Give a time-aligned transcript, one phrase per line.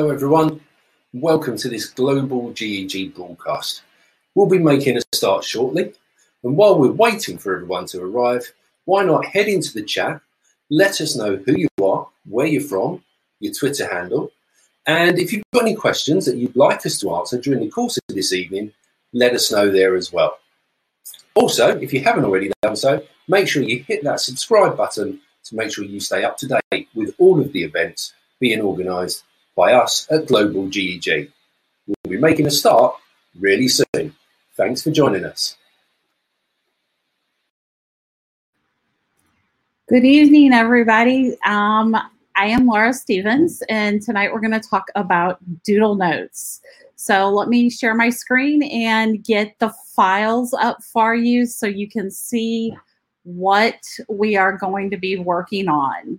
[0.00, 0.58] Hello, everyone.
[1.12, 3.82] Welcome to this global GEG broadcast.
[4.34, 5.92] We'll be making a start shortly.
[6.42, 8.50] And while we're waiting for everyone to arrive,
[8.86, 10.22] why not head into the chat?
[10.70, 13.04] Let us know who you are, where you're from,
[13.40, 14.32] your Twitter handle.
[14.86, 17.98] And if you've got any questions that you'd like us to answer during the course
[17.98, 18.72] of this evening,
[19.12, 20.38] let us know there as well.
[21.34, 25.54] Also, if you haven't already done so, make sure you hit that subscribe button to
[25.54, 29.24] make sure you stay up to date with all of the events being organised
[29.60, 31.30] by us at Global GEG.
[31.86, 32.94] We'll be making a start
[33.38, 34.16] really soon.
[34.56, 35.54] Thanks for joining us.
[39.86, 41.36] Good evening, everybody.
[41.44, 41.94] Um,
[42.36, 46.62] I am Laura Stevens, and tonight we're going to talk about Doodle Notes.
[46.96, 51.86] So let me share my screen and get the files up for you so you
[51.86, 52.74] can see
[53.24, 56.18] what we are going to be working on.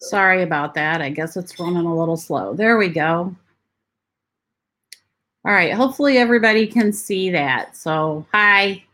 [0.00, 1.02] Sorry about that.
[1.02, 2.54] I guess it's running a little slow.
[2.54, 3.36] There we go.
[5.44, 5.72] All right.
[5.72, 7.76] Hopefully everybody can see that.
[7.76, 8.84] So hi.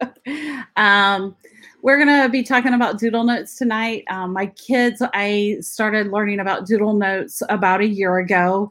[0.76, 1.36] um,
[1.82, 4.04] we're going to be talking about Doodle Notes tonight.
[4.10, 8.70] Um, my kids, I started learning about Doodle Notes about a year ago,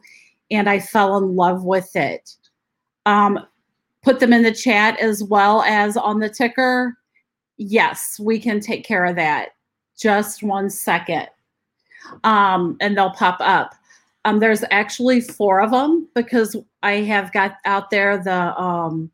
[0.50, 2.34] and I fell in love with it.
[3.06, 3.40] Um,
[4.02, 6.96] put them in the chat as well as on the ticker.
[7.56, 9.50] Yes, we can take care of that.
[9.98, 11.28] Just one second.
[12.24, 13.74] Um, and they'll pop up.
[14.24, 19.10] Um, there's actually four of them because I have got out there the um,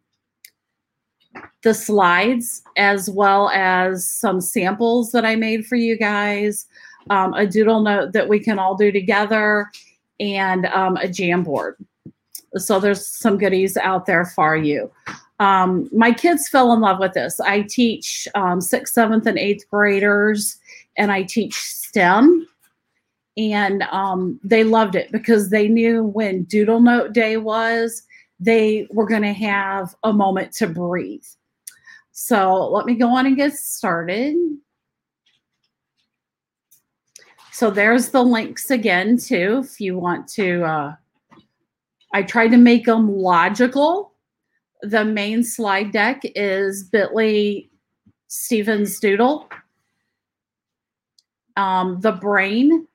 [1.63, 6.67] the slides as well as some samples that I made for you guys,
[7.11, 9.71] um, a doodle note that we can all do together,
[10.21, 11.75] and um, a Jamboard.
[12.57, 14.91] So there's some goodies out there for you.
[15.41, 17.41] Um, my kids fell in love with this.
[17.41, 20.59] I teach um, sixth, seventh, and eighth graders,
[20.97, 22.47] and I teach STEM
[23.37, 28.03] and um, they loved it because they knew when Doodle Note Day was,
[28.39, 31.25] they were going to have a moment to breathe.
[32.13, 34.37] So let me go on and get started.
[37.55, 40.65] So there's the links again too, if you want to.
[40.65, 40.97] Uh,
[42.13, 44.13] I tried to make them logical.
[44.83, 47.69] The main slide deck is Bitly
[48.27, 49.49] Stevens Doodle.
[51.57, 52.89] Um, the brain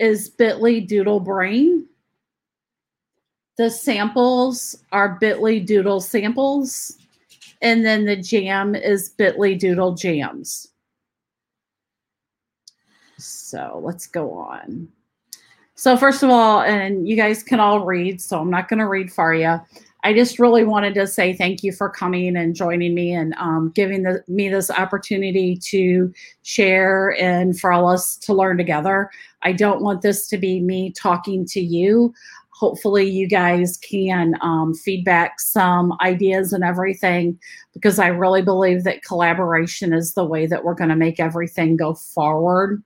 [0.00, 1.86] is bit.ly doodle brain.
[3.56, 6.98] The samples are bit.ly doodle samples.
[7.60, 10.71] And then the jam is bit.ly doodle jams.
[13.24, 14.88] So let's go on.
[15.74, 18.88] So first of all, and you guys can all read, so I'm not going to
[18.88, 19.58] read for you.
[20.04, 23.70] I just really wanted to say thank you for coming and joining me and um,
[23.74, 26.12] giving the, me this opportunity to
[26.42, 29.10] share and for all us to learn together.
[29.42, 32.12] I don't want this to be me talking to you.
[32.50, 37.38] Hopefully, you guys can um, feedback some ideas and everything
[37.72, 41.76] because I really believe that collaboration is the way that we're going to make everything
[41.76, 42.82] go forward.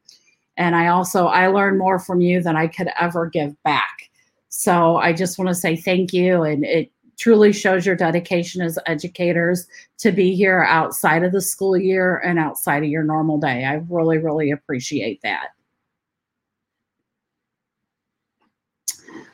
[0.57, 4.11] And I also I learn more from you than I could ever give back.
[4.49, 8.79] So I just want to say thank you, and it truly shows your dedication as
[8.87, 9.67] educators
[9.99, 13.65] to be here outside of the school year and outside of your normal day.
[13.65, 15.49] I really, really appreciate that.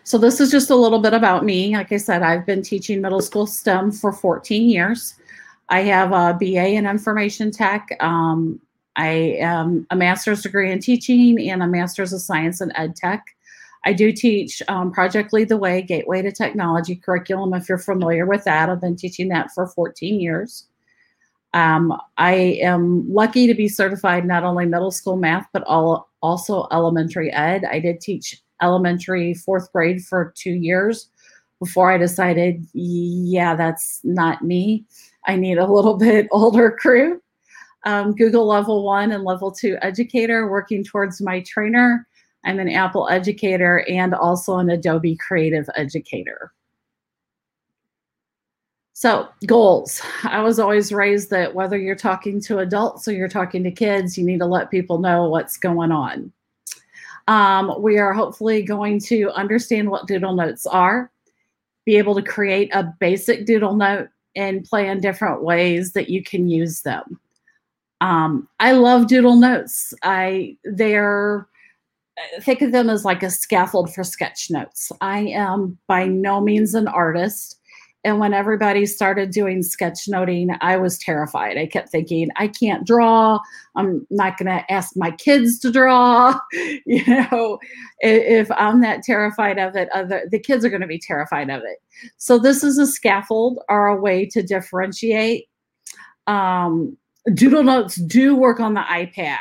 [0.05, 1.77] So this is just a little bit about me.
[1.77, 5.15] Like I said, I've been teaching middle school STEM for 14 years.
[5.69, 7.97] I have a BA in information tech.
[8.01, 8.61] Um,
[8.97, 13.25] I am a master's degree in teaching and a master's of science in ed tech.
[13.85, 17.53] I do teach um, Project Lead the Way, Gateway to Technology curriculum.
[17.55, 20.67] If you're familiar with that, I've been teaching that for 14 years.
[21.55, 26.67] Um, I am lucky to be certified not only middle school math, but all, also
[26.71, 27.65] elementary ed.
[27.65, 31.09] I did teach elementary fourth grade for two years
[31.59, 34.85] before I decided, yeah, that's not me.
[35.27, 37.21] I need a little bit older crew.
[37.85, 42.07] Um, Google level one and level two educator, working towards my trainer
[42.45, 46.53] I'm an Apple educator and also an Adobe creative educator.
[48.95, 50.01] So, goals.
[50.25, 54.17] I was always raised that whether you're talking to adults or you're talking to kids,
[54.17, 56.33] you need to let people know what's going on.
[57.27, 61.11] Um, we are hopefully going to understand what doodle notes are,
[61.85, 66.49] be able to create a basic doodle note, and plan different ways that you can
[66.49, 67.21] use them.
[68.03, 69.95] Um, I love doodle notes.
[70.03, 71.47] I they're
[72.41, 74.91] think of them as like a scaffold for sketch notes.
[75.01, 77.59] I am by no means an artist.
[78.05, 81.57] And when everybody started doing sketchnoting, I was terrified.
[81.57, 83.39] I kept thinking, I can't draw.
[83.77, 86.37] I'm not going to ask my kids to draw.
[86.53, 87.61] you know,
[88.01, 91.63] if I'm that terrified of it, other the kids are going to be terrified of
[91.63, 91.79] it.
[92.17, 95.47] So this is a scaffold or a way to differentiate.
[96.27, 96.97] Um,
[97.35, 99.39] Doodle Notes do work on the iPad.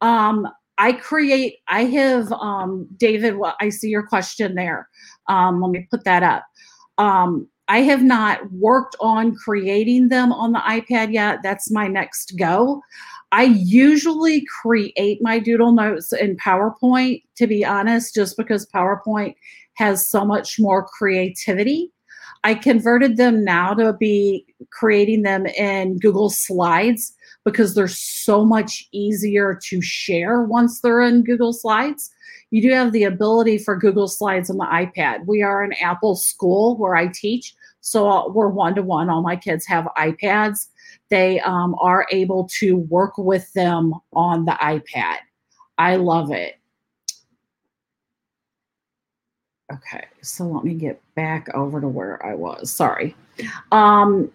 [0.00, 0.48] Um,
[0.78, 1.56] I create.
[1.68, 3.36] I have um, David.
[3.36, 4.88] Well, I see your question there.
[5.28, 6.44] Um, let me put that up.
[6.98, 11.40] Um, I have not worked on creating them on the iPad yet.
[11.42, 12.82] That's my next go.
[13.32, 19.36] I usually create my doodle notes in PowerPoint, to be honest, just because PowerPoint
[19.74, 21.92] has so much more creativity.
[22.42, 27.14] I converted them now to be creating them in Google Slides
[27.44, 32.10] because they're so much easier to share once they're in Google Slides
[32.50, 35.24] you do have the ability for Google Slides on the iPad.
[35.26, 39.08] We are an Apple school where I teach, so we're one to one.
[39.08, 40.66] All my kids have iPads.
[41.10, 45.18] They um, are able to work with them on the iPad.
[45.78, 46.59] I love it.
[49.72, 52.72] Okay, so let me get back over to where I was.
[52.72, 53.14] Sorry.
[53.70, 54.30] Um,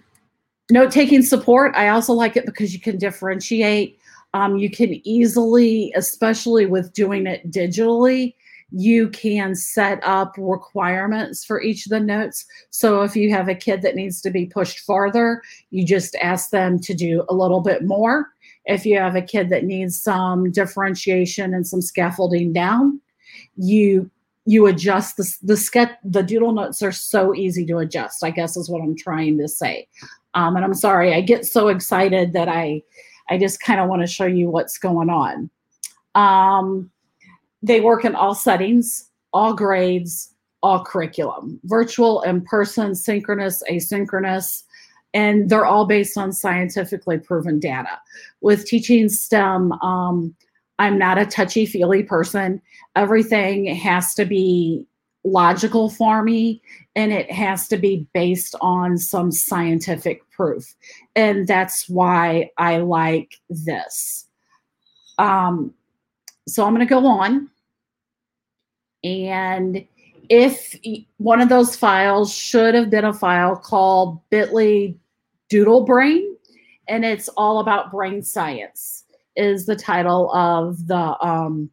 [0.72, 1.76] note taking support.
[1.76, 4.00] I also like it because you can differentiate
[4.36, 8.36] um, you can easily, especially with doing it digitally,
[8.70, 12.46] you can set up requirements for each of the notes.
[12.70, 16.50] So if you have a kid that needs to be pushed farther, you just ask
[16.50, 18.28] them to do a little bit more.
[18.66, 23.00] If you have a kid that needs some differentiation and some scaffolding down,
[23.56, 24.12] you
[24.46, 28.56] you adjust the the sketch the doodle notes are so easy to adjust i guess
[28.56, 29.88] is what i'm trying to say
[30.36, 32.82] um, and i'm sorry i get so excited that i
[33.30, 35.50] I just kind of want to show you what's going on.
[36.14, 36.92] Um,
[37.62, 44.64] they work in all settings, all grades, all curriculum, virtual, in person, synchronous, asynchronous,
[45.14, 48.00] and they're all based on scientifically proven data.
[48.42, 50.36] With teaching STEM, um,
[50.80, 52.62] I'm not a touchy feely person.
[52.96, 54.86] Everything has to be
[55.24, 56.62] logical for me
[56.96, 60.76] and it has to be based on some scientific proof.
[61.16, 64.28] And that's why I like this.
[65.18, 65.74] Um,
[66.48, 67.50] so I'm going to go on.
[69.04, 69.86] And
[70.30, 70.76] if
[71.18, 74.96] one of those files should have been a file called bit.ly
[75.50, 76.36] doodle brain,
[76.88, 79.05] and it's all about brain science,
[79.36, 81.70] is the title of the um,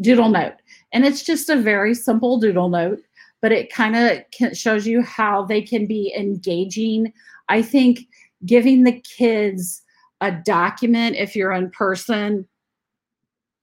[0.00, 0.54] doodle note.
[0.92, 3.00] And it's just a very simple doodle note,
[3.42, 7.12] but it kind of shows you how they can be engaging.
[7.48, 8.00] I think
[8.44, 9.82] giving the kids
[10.20, 12.46] a document if you're in person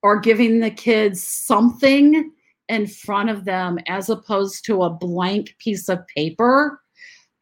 [0.02, 2.30] or giving the kids something
[2.68, 6.80] in front of them as opposed to a blank piece of paper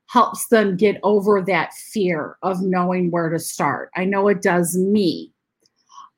[0.09, 3.91] helps them get over that fear of knowing where to start.
[3.97, 5.32] I know it does me.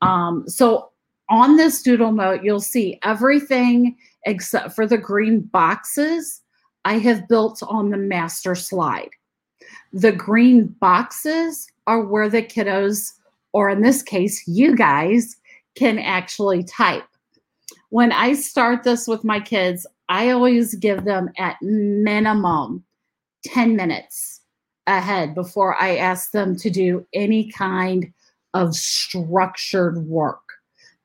[0.01, 0.91] Um, so
[1.29, 6.41] on this doodle note, you'll see everything except for the green boxes
[6.83, 9.09] I have built on the master slide.
[9.91, 13.13] The green boxes are where the kiddos,
[13.53, 15.35] or in this case, you guys,
[15.75, 17.07] can actually type.
[17.89, 22.83] When I start this with my kids, I always give them at minimum
[23.45, 24.41] 10 minutes
[24.87, 28.13] ahead before I ask them to do any kind
[28.55, 30.41] of structured work.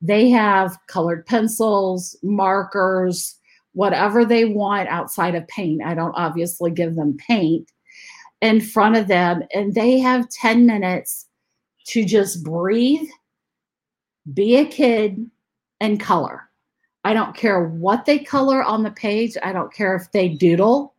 [0.01, 3.37] They have colored pencils, markers,
[3.73, 5.83] whatever they want outside of paint.
[5.83, 7.71] I don't obviously give them paint
[8.41, 11.27] in front of them, and they have 10 minutes
[11.87, 13.07] to just breathe,
[14.33, 15.29] be a kid,
[15.79, 16.49] and color.
[17.03, 19.35] I don't care what they color on the page.
[19.43, 20.95] I don't care if they doodle.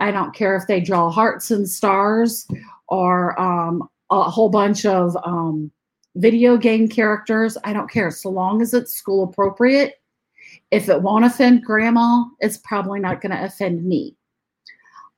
[0.00, 2.46] I don't care if they draw hearts and stars
[2.88, 5.70] or um, a whole bunch of um,
[6.16, 7.56] video game characters.
[7.64, 8.10] I don't care.
[8.10, 10.00] So long as it's school appropriate.
[10.70, 14.16] If it won't offend grandma, it's probably not going to offend me.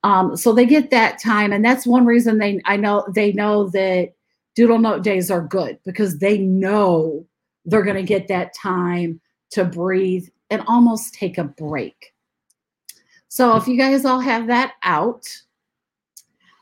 [0.03, 3.69] Um, so they get that time, and that's one reason they I know they know
[3.69, 4.13] that
[4.55, 7.25] doodle note days are good because they know
[7.65, 9.19] they're going to get that time
[9.51, 12.13] to breathe and almost take a break.
[13.27, 15.27] So if you guys all have that out,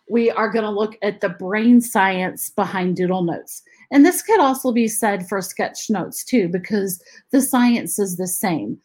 [0.09, 3.63] we are going to look at the brain science behind doodle notes.
[3.91, 7.01] And this could also be said for sketch notes too, because
[7.31, 8.77] the science is the same.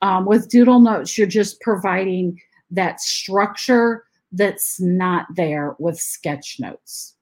[0.00, 2.40] Um, with doodle notes, you're just providing
[2.70, 7.14] that structure that's not there with sketch notes.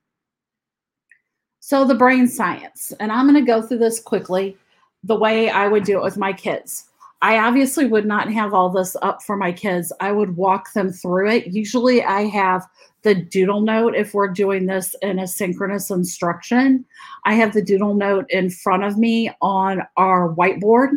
[1.61, 4.56] So, the brain science, and I'm going to go through this quickly
[5.02, 6.85] the way I would do it with my kids.
[7.23, 9.93] I obviously would not have all this up for my kids.
[10.01, 11.47] I would walk them through it.
[11.49, 12.67] Usually, I have
[13.03, 16.85] the doodle note if we're doing this in a synchronous instruction.
[17.25, 20.91] I have the doodle note in front of me on our whiteboard,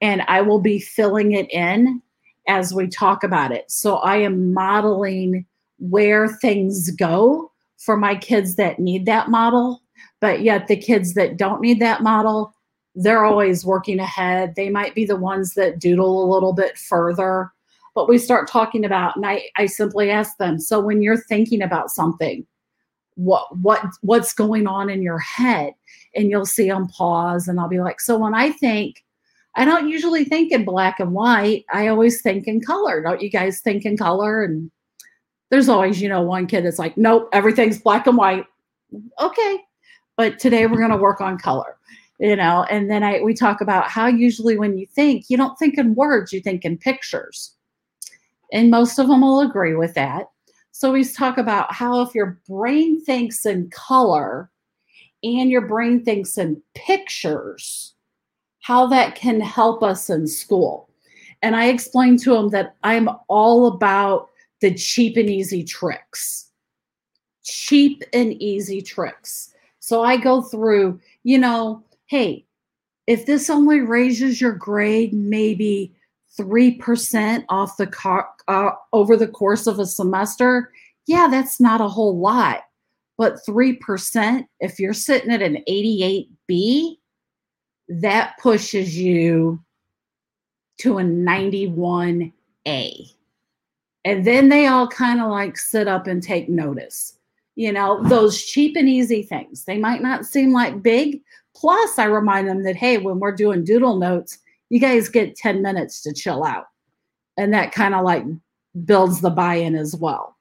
[0.00, 2.02] and I will be filling it in
[2.48, 3.70] as we talk about it.
[3.70, 5.46] So, I am modeling
[5.78, 9.82] where things go for my kids that need that model,
[10.20, 12.52] but yet the kids that don't need that model
[13.02, 14.54] they're always working ahead.
[14.54, 17.50] They might be the ones that doodle a little bit further.
[17.94, 21.62] But we start talking about, and I, I simply ask them, so when you're thinking
[21.62, 22.46] about something,
[23.14, 25.74] what what what's going on in your head?
[26.14, 29.04] And you'll see them pause, and I'll be like, so when I think,
[29.56, 31.64] I don't usually think in black and white.
[31.72, 33.02] I always think in color.
[33.02, 34.44] Don't you guys think in color?
[34.44, 34.70] And
[35.50, 38.46] there's always, you know, one kid that's like, nope, everything's black and white.
[39.20, 39.58] Okay.
[40.16, 41.76] But today we're going to work on color
[42.20, 45.58] you know and then i we talk about how usually when you think you don't
[45.58, 47.56] think in words you think in pictures.
[48.52, 50.26] And most of them will agree with that.
[50.72, 54.50] So we talk about how if your brain thinks in color
[55.22, 57.94] and your brain thinks in pictures
[58.60, 60.90] how that can help us in school.
[61.42, 64.28] And i explained to them that i'm all about
[64.60, 66.50] the cheap and easy tricks.
[67.42, 69.54] Cheap and easy tricks.
[69.78, 72.44] So i go through you know hey,
[73.06, 75.94] if this only raises your grade maybe
[76.38, 80.72] 3% off the car, uh, over the course of a semester,
[81.06, 82.62] yeah, that's not a whole lot.
[83.16, 86.96] But 3%, if you're sitting at an 88B,
[87.88, 89.62] that pushes you
[90.78, 92.32] to a 91A.
[94.04, 97.19] And then they all kind of like sit up and take notice.
[97.60, 99.64] You know, those cheap and easy things.
[99.64, 101.20] They might not seem like big,
[101.54, 104.38] Plus, I remind them that, hey, when we're doing doodle notes,
[104.68, 106.66] you guys get 10 minutes to chill out.
[107.36, 108.24] And that kind of like
[108.84, 110.36] builds the buy in as well.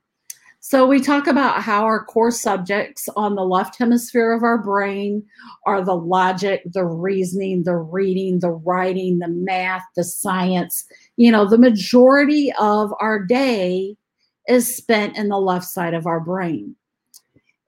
[0.61, 5.23] So, we talk about how our core subjects on the left hemisphere of our brain
[5.65, 10.85] are the logic, the reasoning, the reading, the writing, the math, the science.
[11.15, 13.95] You know, the majority of our day
[14.49, 16.75] is spent in the left side of our brain.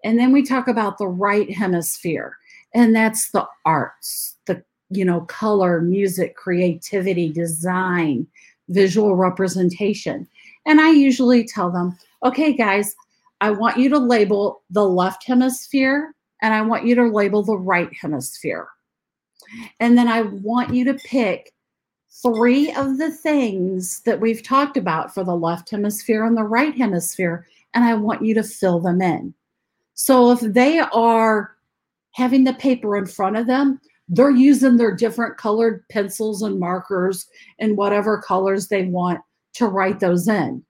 [0.03, 2.38] And then we talk about the right hemisphere
[2.74, 8.27] and that's the arts the you know color music creativity design
[8.70, 10.27] visual representation.
[10.65, 12.96] And i usually tell them okay guys
[13.41, 17.58] i want you to label the left hemisphere and i want you to label the
[17.58, 18.67] right hemisphere.
[19.79, 21.51] And then i want you to pick
[22.22, 26.75] three of the things that we've talked about for the left hemisphere and the right
[26.75, 29.34] hemisphere and i want you to fill them in
[30.01, 31.55] so if they are
[32.13, 37.27] having the paper in front of them, they're using their different colored pencils and markers
[37.60, 39.20] and whatever colors they want
[39.53, 40.65] to write those in.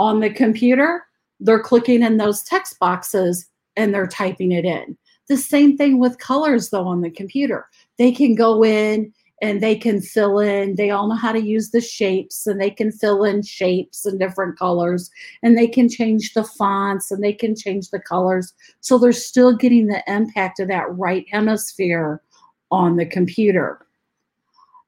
[0.00, 1.04] On the computer,
[1.38, 4.98] they're clicking in those text boxes and they're typing it in.
[5.28, 7.68] The same thing with colors, though, on the computer.
[7.96, 11.70] They can go in and they can fill in they all know how to use
[11.70, 15.10] the shapes and they can fill in shapes and different colors
[15.42, 18.52] and they can change the fonts and they can change the colors.
[18.80, 22.22] So they're still getting the impact of that right hemisphere
[22.70, 23.86] on the computer.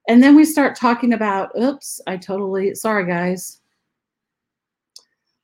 [0.09, 3.61] And then we start talking about oops i totally sorry guys.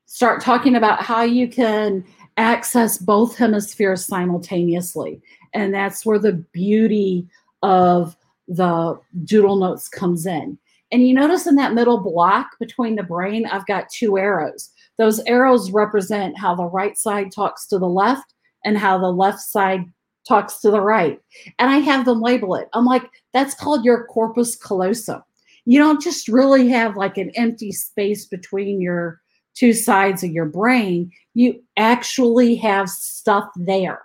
[0.06, 2.04] Start talking about how you can
[2.36, 5.20] access both hemispheres simultaneously.
[5.54, 7.28] And that's where the beauty
[7.62, 8.16] of
[8.48, 10.58] the doodle notes comes in.
[10.90, 14.70] And you notice in that middle block between the brain, I've got two arrows.
[14.98, 18.34] Those arrows represent how the right side talks to the left
[18.64, 19.84] and how the left side
[20.28, 21.18] talks to the right.
[21.58, 22.68] And I have them label it.
[22.74, 25.22] I'm like, that's called your corpus callosum.
[25.64, 29.20] You don't just really have like an empty space between your
[29.54, 31.10] two sides of your brain.
[31.34, 34.02] You actually have stuff there.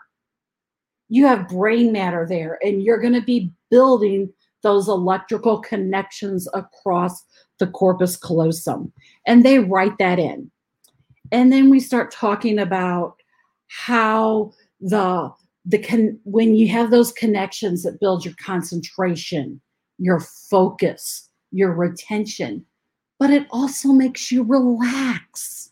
[1.09, 4.31] You have brain matter there, and you're going to be building
[4.63, 7.23] those electrical connections across
[7.59, 8.91] the corpus callosum.
[9.25, 10.51] And they write that in.
[11.31, 13.15] And then we start talking about
[13.67, 15.31] how the
[15.65, 19.59] the con- when you have those connections that build your concentration,
[19.97, 22.65] your focus, your retention,
[23.19, 25.71] but it also makes you relax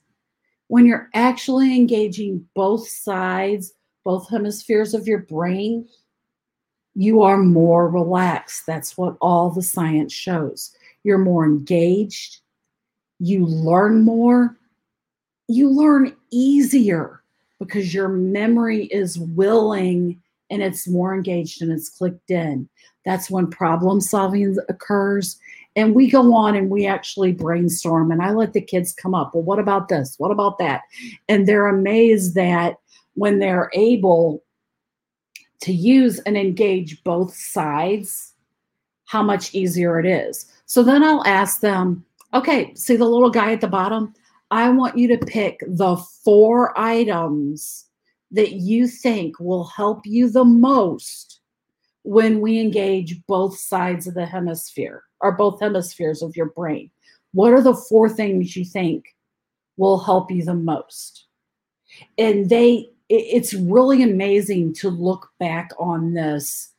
[0.67, 3.73] when you're actually engaging both sides,
[4.03, 5.87] both hemispheres of your brain
[6.95, 8.65] you are more relaxed.
[8.65, 10.73] That's what all the science shows.
[11.03, 12.39] You're more engaged.
[13.19, 14.57] You learn more.
[15.47, 17.21] You learn easier
[17.59, 22.69] because your memory is willing and it's more engaged and it's clicked in.
[23.05, 25.37] That's when problem solving occurs.
[25.75, 29.35] And we go on and we actually brainstorm, and I let the kids come up.
[29.35, 30.15] Well, what about this?
[30.17, 30.83] What about that?
[31.27, 32.77] And they're amazed that
[33.15, 34.41] when they're able
[35.62, 38.33] to use and engage both sides,
[39.05, 40.51] how much easier it is.
[40.65, 44.13] So then I'll ask them, okay, see the little guy at the bottom?
[44.51, 47.85] I want you to pick the four items
[48.31, 51.39] that you think will help you the most
[52.03, 56.91] when we engage both sides of the hemisphere or both hemispheres of your brain.
[57.33, 59.15] What are the four things you think
[59.77, 61.25] will help you the most?
[62.17, 66.69] And they, it's really amazing to look back on this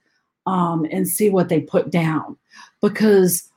[0.47, 2.37] um, and see what they put down
[2.81, 3.51] because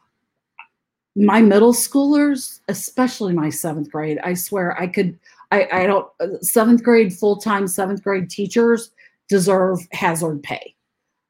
[1.16, 5.18] my middle schoolers, especially my seventh grade, I swear I could,
[5.52, 6.08] I, I don't,
[6.42, 8.92] seventh grade, full time seventh grade teachers
[9.28, 10.76] deserve hazard pay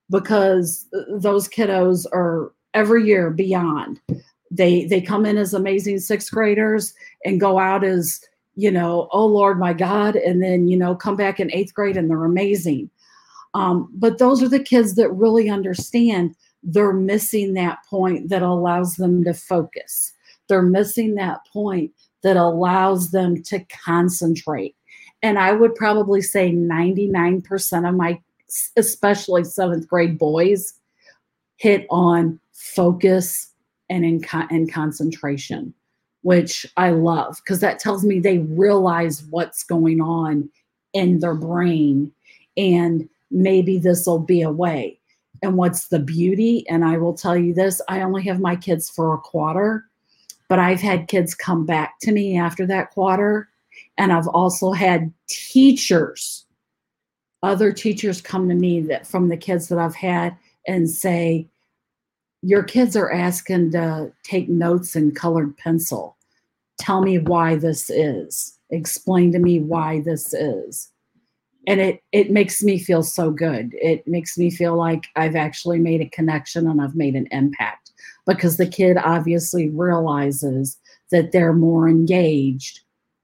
[0.09, 3.99] because those kiddos are every year beyond.
[4.51, 6.93] They, they come in as amazing sixth graders
[7.25, 8.21] and go out as,
[8.59, 11.95] you know, oh Lord, my God, and then, you know, come back in eighth grade
[11.95, 12.89] and they're amazing.
[13.53, 18.95] Um, but those are the kids that really understand they're missing that point that allows
[18.95, 20.13] them to focus.
[20.49, 24.75] They're missing that point that allows them to concentrate.
[25.21, 28.19] And I would probably say 99% of my,
[28.75, 30.73] especially seventh grade boys,
[31.55, 33.53] hit on focus
[33.89, 35.73] and in and concentration,
[36.21, 40.49] which I love because that tells me they realize what's going on
[40.93, 42.11] in their brain
[42.57, 44.99] and maybe this will be a way.
[45.41, 48.89] And what's the beauty and i will tell you this i only have my kids
[48.89, 49.85] for a quarter
[50.49, 53.47] but i've had kids come back to me after that quarter
[53.97, 56.45] and i've also had teachers
[57.41, 60.35] other teachers come to me that from the kids that i've had
[60.67, 61.47] and say
[62.41, 66.15] your kids are asking to take notes in colored pencil.
[66.77, 68.57] Tell me why this is.
[68.69, 70.89] Explain to me why this is.
[71.67, 73.73] And it it makes me feel so good.
[73.73, 77.91] It makes me feel like i've actually made a connection and i've made an impact.
[78.25, 80.77] Because the kid obviously realizes
[81.11, 82.81] that they're more engaged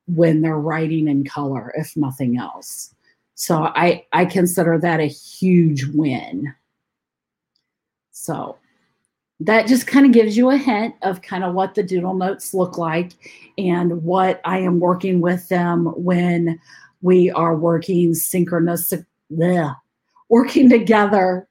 [0.07, 2.93] when they're writing in color if nothing else.
[3.35, 6.53] So i i consider that a huge win.
[8.11, 8.57] So
[9.41, 12.53] that just kind of gives you a hint of kind of what the doodle notes
[12.53, 13.11] look like
[13.57, 16.59] and what i am working with them when
[17.05, 18.91] we are working synchronous,
[19.31, 19.75] bleh,
[20.29, 21.47] working together.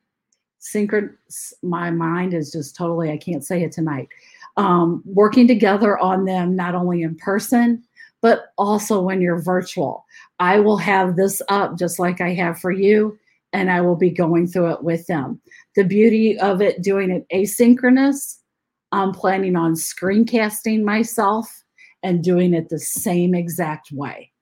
[0.61, 1.15] Synchron,
[1.63, 4.09] my mind is just totally, I can't say it tonight.
[4.57, 7.85] Um, working together on them, not only in person,
[8.21, 10.05] but also when you're virtual.
[10.41, 13.17] I will have this up just like I have for you,
[13.55, 15.41] and I will be going through it with them.
[15.77, 18.39] The beauty of it doing it asynchronous,
[18.91, 21.63] I'm planning on screencasting myself
[22.03, 24.33] and doing it the same exact way.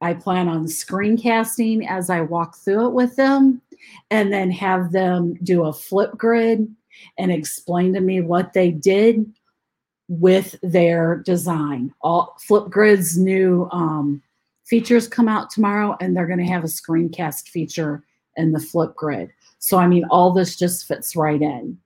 [0.00, 3.60] I plan on screencasting as I walk through it with them
[4.10, 6.72] and then have them do a Flipgrid
[7.18, 9.32] and explain to me what they did
[10.08, 11.92] with their design.
[12.02, 14.22] All Flipgrid's new um,
[14.64, 18.04] features come out tomorrow and they're going to have a screencast feature
[18.36, 19.30] in the Flipgrid.
[19.58, 21.78] So, I mean, all this just fits right in.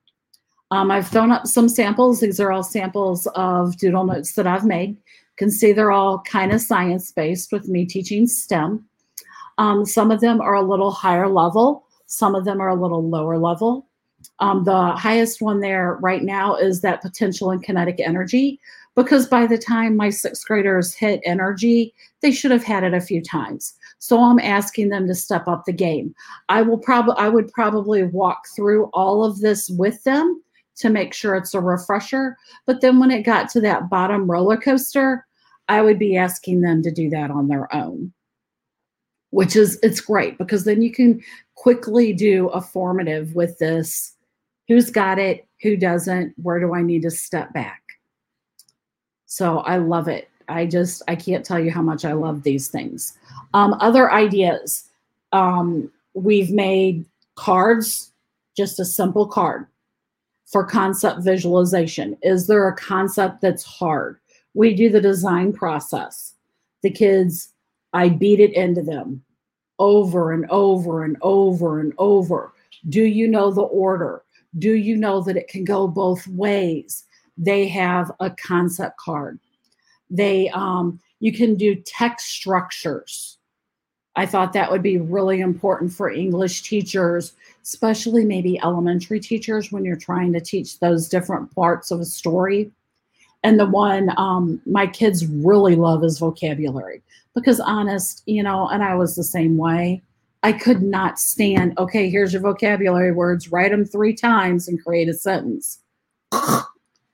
[0.70, 2.20] Um, I've thrown up some samples.
[2.20, 6.20] These are all samples of doodle notes that I've made You can see they're all
[6.22, 8.84] kind of science based with me teaching STEM.
[9.58, 13.08] Um, some of them are a little higher level, some of them are a little
[13.08, 13.86] lower level.
[14.40, 18.58] Um, the highest one there right now is that potential and kinetic energy,
[18.94, 23.00] because by the time my sixth graders hit energy, they should have had it a
[23.00, 23.74] few times.
[23.98, 26.14] So I'm asking them to step up the game.
[26.48, 30.42] I will probably I would probably walk through all of this with them
[30.76, 32.36] to make sure it's a refresher.
[32.66, 35.26] But then when it got to that bottom roller coaster,
[35.68, 38.12] I would be asking them to do that on their own,
[39.30, 41.22] which is it's great because then you can
[41.54, 44.14] quickly do a formative with this.
[44.68, 45.46] Who's got it?
[45.62, 46.34] Who doesn't?
[46.42, 47.82] Where do I need to step back?
[49.26, 50.28] So I love it.
[50.48, 53.16] I just I can't tell you how much I love these things.
[53.54, 54.88] Um, other ideas.
[55.32, 57.04] Um, we've made
[57.34, 58.12] cards,
[58.56, 59.66] just a simple card
[60.46, 62.16] for concept visualization.
[62.22, 64.18] Is there a concept that's hard?
[64.54, 66.34] We do the design process.
[66.82, 67.50] The kids,
[67.92, 69.22] I beat it into them
[69.78, 72.52] over and over and over and over.
[72.88, 74.22] Do you know the order?
[74.58, 77.04] Do you know that it can go both ways?
[77.36, 79.38] They have a concept card.
[80.10, 83.38] They um, you can do text structures.
[84.16, 89.84] I thought that would be really important for English teachers, especially maybe elementary teachers when
[89.84, 92.70] you're trying to teach those different parts of a story.
[93.42, 97.02] And the one um, my kids really love is vocabulary
[97.34, 100.02] because, honest, you know, and I was the same way.
[100.42, 105.08] I could not stand, okay, here's your vocabulary words, write them three times and create
[105.08, 105.80] a sentence.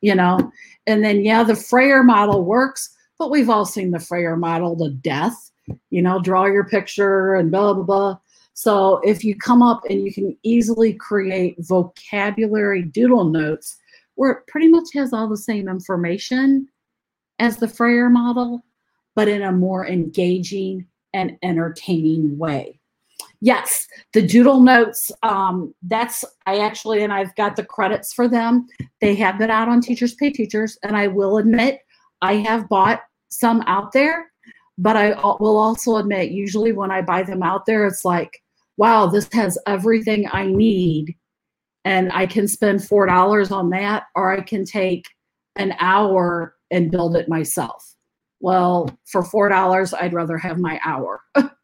[0.02, 0.52] You know,
[0.86, 4.90] and then, yeah, the Frayer model works, but we've all seen the Frayer model to
[4.90, 5.52] death
[5.90, 8.18] you know, draw your picture and blah, blah, blah.
[8.54, 13.78] So if you come up and you can easily create vocabulary doodle notes
[14.14, 16.68] where it pretty much has all the same information
[17.38, 18.64] as the Frayer model,
[19.14, 22.78] but in a more engaging and entertaining way.
[23.44, 28.68] Yes, the doodle notes, um, that's, I actually, and I've got the credits for them.
[29.00, 31.80] They have been out on Teachers Pay Teachers, and I will admit,
[32.22, 33.00] I have bought
[33.30, 34.32] some out there
[34.78, 38.42] but I will also admit, usually when I buy them out there, it's like,
[38.76, 41.14] wow, this has everything I need.
[41.84, 45.06] And I can spend $4 on that, or I can take
[45.56, 47.94] an hour and build it myself.
[48.40, 51.20] Well, for $4, I'd rather have my hour.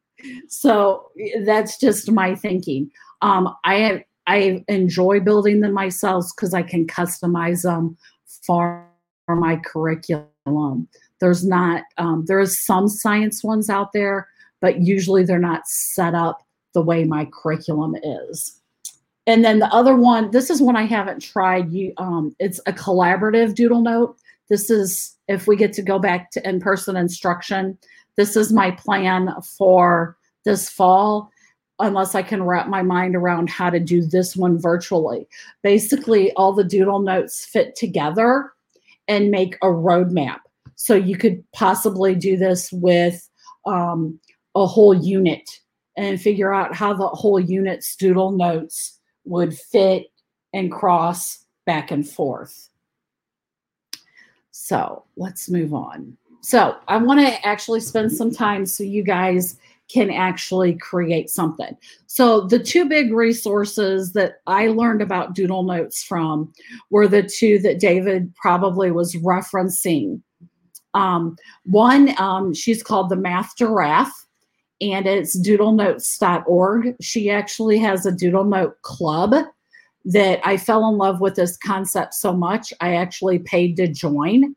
[0.49, 1.11] so
[1.45, 2.91] that's just my thinking.
[3.23, 7.97] Um, I I enjoy building them myself because I can customize them
[8.43, 8.87] for
[9.27, 10.89] my curriculum.
[11.21, 14.29] There's not, um, there is some science ones out there,
[14.61, 18.61] but usually they're not set up the way my curriculum is.
[19.27, 21.73] And then the other one, this is one I haven't tried.
[21.73, 24.17] You, um, it's a collaborative doodle note.
[24.49, 27.79] This is if we get to go back to in-person instruction.
[28.19, 31.31] This is my plan for this fall
[31.79, 35.29] unless I can wrap my mind around how to do this one virtually.
[35.63, 38.53] Basically, all the doodle notes fit together
[39.07, 40.41] and make a roadmap.
[40.75, 43.31] So you could possibly do this with
[43.67, 44.19] um,
[44.57, 45.49] a whole unit
[45.97, 50.07] and figure out how the whole unit's doodle notes would fit
[50.53, 52.69] and cross back and forth.
[54.51, 56.17] So let's move on.
[56.41, 61.77] So I want to actually spend some time so you guys can actually create something.
[62.07, 66.53] So the two big resources that I learned about Doodle Notes from
[66.91, 70.21] were the two that David probably was referencing.
[70.95, 74.27] Um, one, um, she's called the Math Giraffe,
[74.81, 76.97] and it's doodlenotes.org.
[77.01, 79.35] She actually has a Doodle Note club
[80.05, 84.55] that I fell in love with this concept so much, I actually paid to join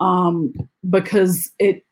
[0.00, 0.54] um,
[0.88, 1.84] because it.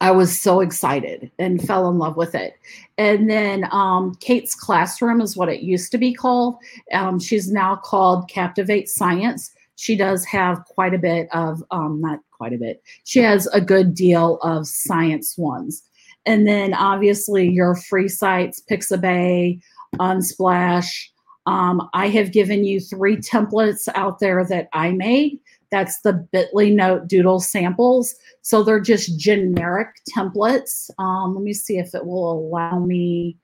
[0.00, 2.56] I was so excited and fell in love with it.
[2.98, 6.56] And then um, Kate's Classroom is what it used to be called.
[6.92, 12.20] Um, she's now called Captivate Science she does have quite a bit of, um, not
[12.30, 15.82] quite a bit, she has a good deal of science ones.
[16.26, 19.60] And then obviously your free sites, Pixabay,
[19.96, 21.08] Unsplash.
[21.46, 25.38] Um, I have given you three templates out there that I made.
[25.74, 28.14] That's the bit.ly note doodle samples.
[28.42, 30.88] So they're just generic templates.
[31.00, 33.36] Um, let me see if it will allow me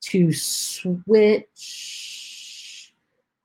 [0.00, 1.90] to switch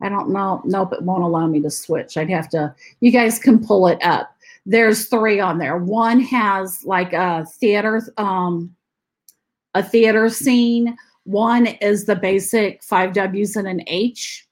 [0.01, 0.61] I don't know.
[0.65, 2.17] Nope, it won't allow me to switch.
[2.17, 4.35] I'd have to, you guys can pull it up.
[4.65, 5.77] There's three on there.
[5.77, 8.75] One has like a theater, um,
[9.73, 10.97] a theater scene.
[11.23, 14.47] One is the basic five W's and an H,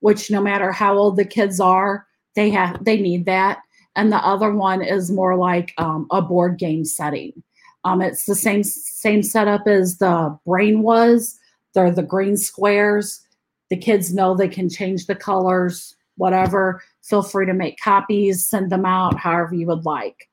[0.00, 2.06] which no matter how old the kids are,
[2.38, 3.60] they have they need that.
[3.96, 7.42] And the other one is more like um, a board game setting.
[7.84, 11.38] Um, it's the same same setup as the brain was.
[11.74, 13.24] They're the green squares
[13.70, 16.82] the kids know they can change the colors, whatever.
[17.02, 20.28] Feel free to make copies, send them out however you would like.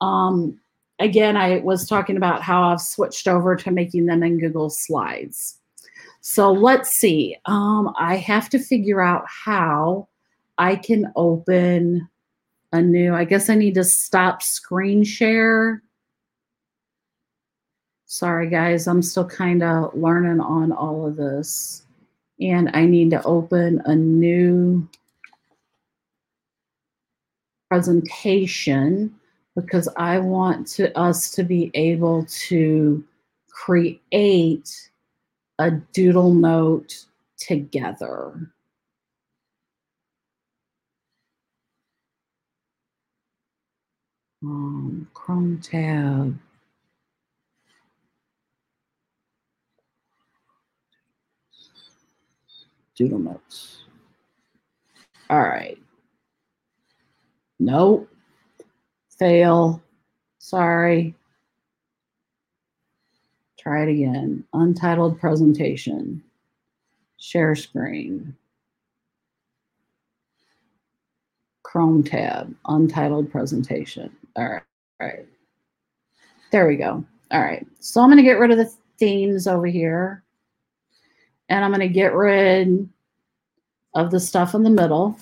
[0.00, 0.60] Um,
[0.98, 5.58] again, I was talking about how I've switched over to making them in Google Slides.
[6.20, 7.36] So let's see.
[7.44, 10.08] Um, I have to figure out how
[10.58, 12.08] I can open
[12.72, 15.82] a new, I guess I need to stop screen share.
[18.06, 21.82] Sorry, guys, I'm still kind of learning on all of this
[22.40, 24.88] and I need to open a new
[27.68, 29.14] presentation
[29.54, 33.02] because I want to us to be able to
[33.48, 34.90] create
[35.58, 37.04] a doodle note
[37.38, 38.52] together.
[44.46, 46.38] Um, Chrome tab.
[52.96, 53.82] doodle notes.
[55.28, 55.76] All right.
[57.58, 58.08] Nope.
[59.18, 59.82] Fail.
[60.38, 61.14] Sorry.
[63.58, 64.44] Try it again.
[64.54, 66.22] Untitled presentation.
[67.18, 68.36] Share screen.
[71.64, 72.54] Chrome tab.
[72.66, 74.10] Untitled presentation.
[74.36, 74.62] All right.
[75.00, 75.26] All right.
[76.52, 77.04] There we go.
[77.30, 77.66] All right.
[77.80, 80.22] So I'm going to get rid of the themes over here.
[81.48, 82.88] And I'm going to get rid
[83.94, 85.18] of the stuff in the middle.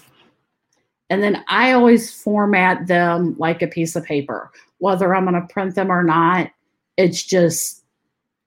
[1.10, 5.52] And then I always format them like a piece of paper, whether I'm going to
[5.52, 6.50] print them or not.
[6.96, 7.84] It's just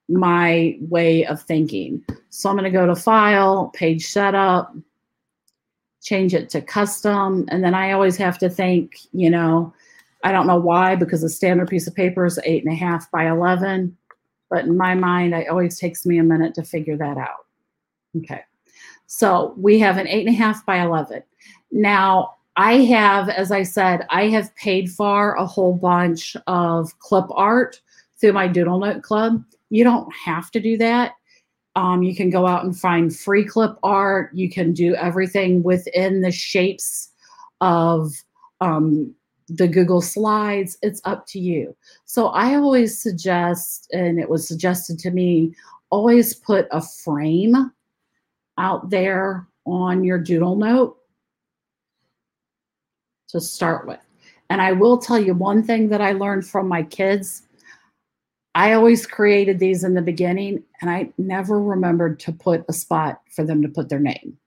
[0.09, 2.03] my way of thinking.
[2.29, 4.75] So I'm going to go to File, Page Setup,
[6.01, 7.45] change it to Custom.
[7.49, 9.73] And then I always have to think, you know,
[10.27, 13.09] I don't know why, because a standard piece of paper is eight and a half
[13.11, 13.95] by 11.
[14.49, 17.45] But in my mind, it always takes me a minute to figure that out.
[18.17, 18.41] Okay.
[19.05, 21.23] So we have an eight and a half by 11.
[21.71, 27.27] Now, I have, as I said, I have paid for a whole bunch of clip
[27.29, 27.79] art
[28.19, 29.41] through my Doodle Note Club.
[29.69, 31.13] You don't have to do that.
[31.77, 34.31] Um, you can go out and find free clip art.
[34.33, 37.11] You can do everything within the shapes
[37.61, 38.11] of
[38.59, 39.15] um,
[39.49, 40.77] the Google Slides.
[40.81, 41.75] It's up to you.
[42.05, 45.55] So I always suggest, and it was suggested to me,
[45.89, 47.71] always put a frame
[48.57, 50.97] out there on your Doodle Note
[53.29, 53.99] to start with.
[54.49, 57.43] And I will tell you one thing that I learned from my kids.
[58.55, 63.21] I always created these in the beginning, and I never remembered to put a spot
[63.35, 64.37] for them to put their name.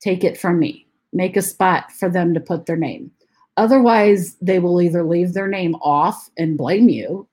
[0.00, 0.86] Take it from me.
[1.12, 3.10] Make a spot for them to put their name.
[3.56, 7.28] Otherwise, they will either leave their name off and blame you,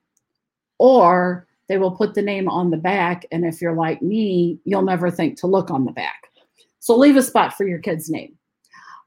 [0.78, 3.26] or they will put the name on the back.
[3.30, 6.24] And if you're like me, you'll never think to look on the back.
[6.80, 8.36] So leave a spot for your kid's name.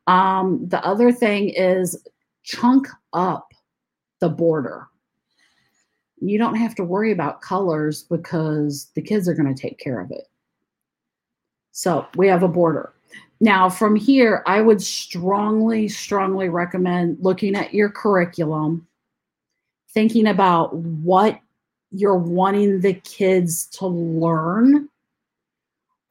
[0.08, 2.02] Um, the other thing is
[2.44, 3.54] chunk up
[4.20, 4.88] the border.
[6.20, 10.00] You don't have to worry about colors because the kids are going to take care
[10.00, 10.28] of it.
[11.72, 12.94] So we have a border.
[13.44, 18.88] Now, from here, I would strongly, strongly recommend looking at your curriculum,
[19.90, 21.40] thinking about what
[21.92, 24.88] you're wanting the kids to learn.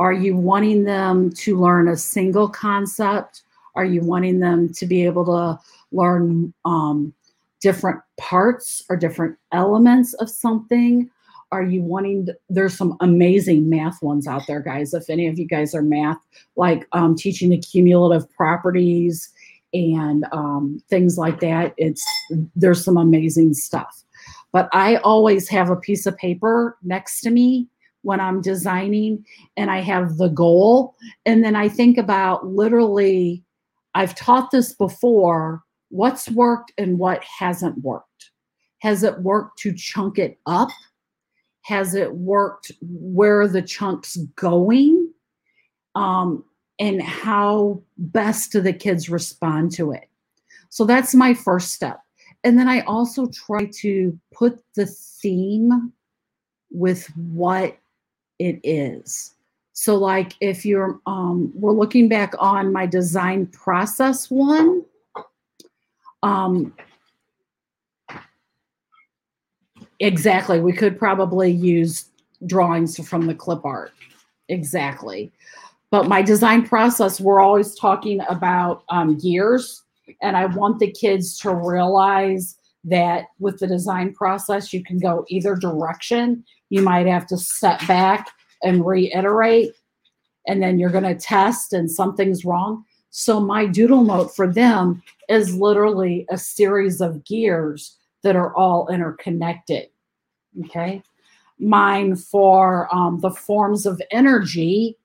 [0.01, 3.45] Are you wanting them to learn a single concept?
[3.77, 5.61] Are you wanting them to be able to
[5.93, 7.15] learn um,
[7.61, 11.09] different parts or different elements of something?
[11.53, 14.95] Are you wanting, to, there's some amazing math ones out there, guys.
[14.95, 16.19] If any of you guys are math,
[16.57, 19.29] like um, teaching the cumulative properties
[19.75, 22.05] and um, things like that, it's,
[22.55, 24.05] there's some amazing stuff.
[24.53, 27.69] But I always have a piece of paper next to me
[28.03, 29.25] when I'm designing
[29.57, 30.95] and I have the goal.
[31.27, 33.45] And then I think about literally
[33.95, 38.31] I've taught this before what's worked and what hasn't worked.
[38.79, 40.69] Has it worked to chunk it up?
[41.71, 45.13] Has it worked where the chunk's going?
[45.95, 46.45] Um,
[46.81, 50.09] and how best do the kids respond to it?
[50.69, 52.01] So that's my first step.
[52.43, 55.93] And then I also try to put the theme
[56.73, 57.79] with what
[58.41, 59.35] it is.
[59.73, 64.85] So like if you're, um, we're looking back on my design process one,
[66.25, 66.75] um,
[70.01, 72.07] exactly, we could probably use
[72.47, 73.93] drawings from the clip art.
[74.49, 75.31] Exactly.
[75.91, 79.83] But my design process, we're always talking about um, gears
[80.23, 85.25] and I want the kids to realize that with the design process, you can go
[85.29, 86.45] either direction.
[86.71, 88.29] You might have to step back
[88.63, 89.73] and reiterate,
[90.47, 92.85] and then you're going to test and something's wrong.
[93.11, 98.89] So my doodle note for them is literally a series of gears that are all
[98.89, 99.89] interconnected.
[100.65, 101.03] Okay.
[101.59, 104.97] Mine for um, the forms of energy,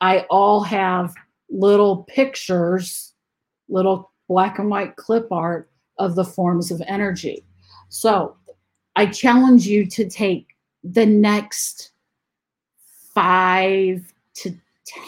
[0.00, 1.14] I all have
[1.50, 3.14] little pictures,
[3.68, 7.44] little black and white clip art of the forms of energy.
[7.88, 8.36] So
[8.96, 11.90] I challenge you to take the next
[13.14, 14.54] five to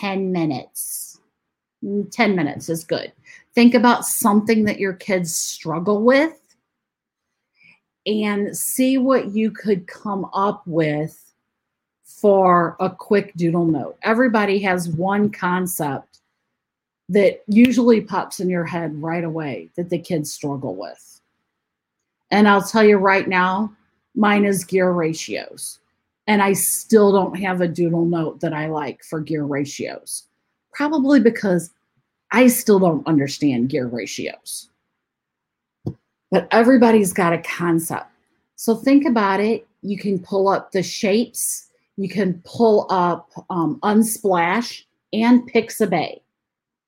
[0.00, 1.20] 10 minutes.
[1.84, 3.12] Mm, 10 minutes is good.
[3.54, 6.34] Think about something that your kids struggle with
[8.10, 11.32] and see what you could come up with
[12.04, 13.96] for a quick doodle note.
[14.02, 16.18] Everybody has one concept
[17.08, 21.20] that usually pops in your head right away that the kids struggle with.
[22.30, 23.72] And I'll tell you right now,
[24.14, 25.80] mine is gear ratios
[26.30, 30.28] and I still don't have a doodle note that I like for gear ratios.
[30.72, 31.70] Probably because
[32.30, 34.69] I still don't understand gear ratios.
[36.30, 38.06] But everybody's got a concept.
[38.56, 39.66] So think about it.
[39.82, 41.68] You can pull up the shapes.
[41.96, 46.20] You can pull up um, Unsplash and Pixabay.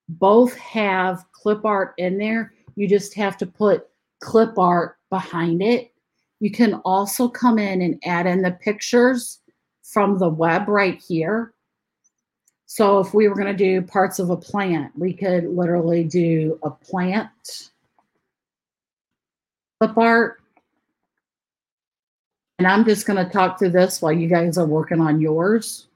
[0.08, 2.52] Both have clip art in there.
[2.76, 3.88] You just have to put
[4.20, 5.92] clip art behind it.
[6.40, 9.40] You can also come in and add in the pictures
[9.82, 11.52] from the web right here.
[12.66, 16.58] So if we were going to do parts of a plant, we could literally do
[16.62, 17.71] a plant
[19.88, 20.38] clip.
[22.58, 25.88] And I'm just going to talk through this while you guys are working on yours.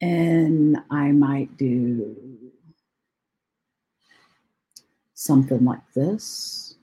[0.00, 2.14] And I might do
[5.14, 6.74] something like this.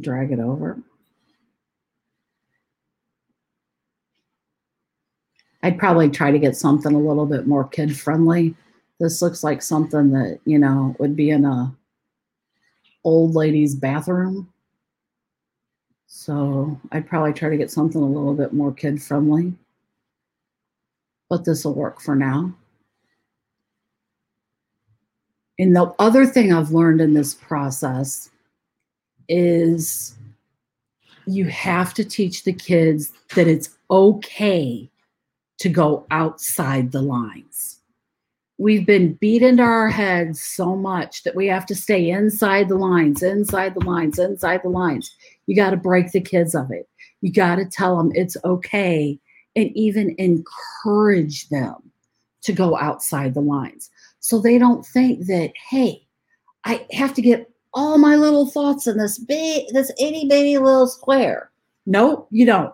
[0.00, 0.78] Drag it over.
[5.62, 8.54] I'd probably try to get something a little bit more kid friendly.
[9.00, 11.74] This looks like something that, you know, would be in a
[13.06, 14.52] old lady's bathroom.
[16.08, 19.54] So I'd probably try to get something a little bit more kid friendly.
[21.30, 22.52] But this will work for now.
[25.58, 28.28] And the other thing I've learned in this process
[29.28, 30.16] is
[31.26, 34.90] you have to teach the kids that it's okay
[35.58, 37.75] to go outside the lines.
[38.58, 42.76] We've been beat into our heads so much that we have to stay inside the
[42.76, 45.14] lines, inside the lines, inside the lines.
[45.46, 46.88] You got to break the kids of it.
[47.20, 49.18] You got to tell them it's okay
[49.56, 51.76] and even encourage them
[52.42, 53.90] to go outside the lines
[54.20, 56.06] so they don't think that hey
[56.64, 60.86] i have to get all my little thoughts in this big this itty bitty little
[60.86, 61.50] square
[61.86, 62.72] nope you don't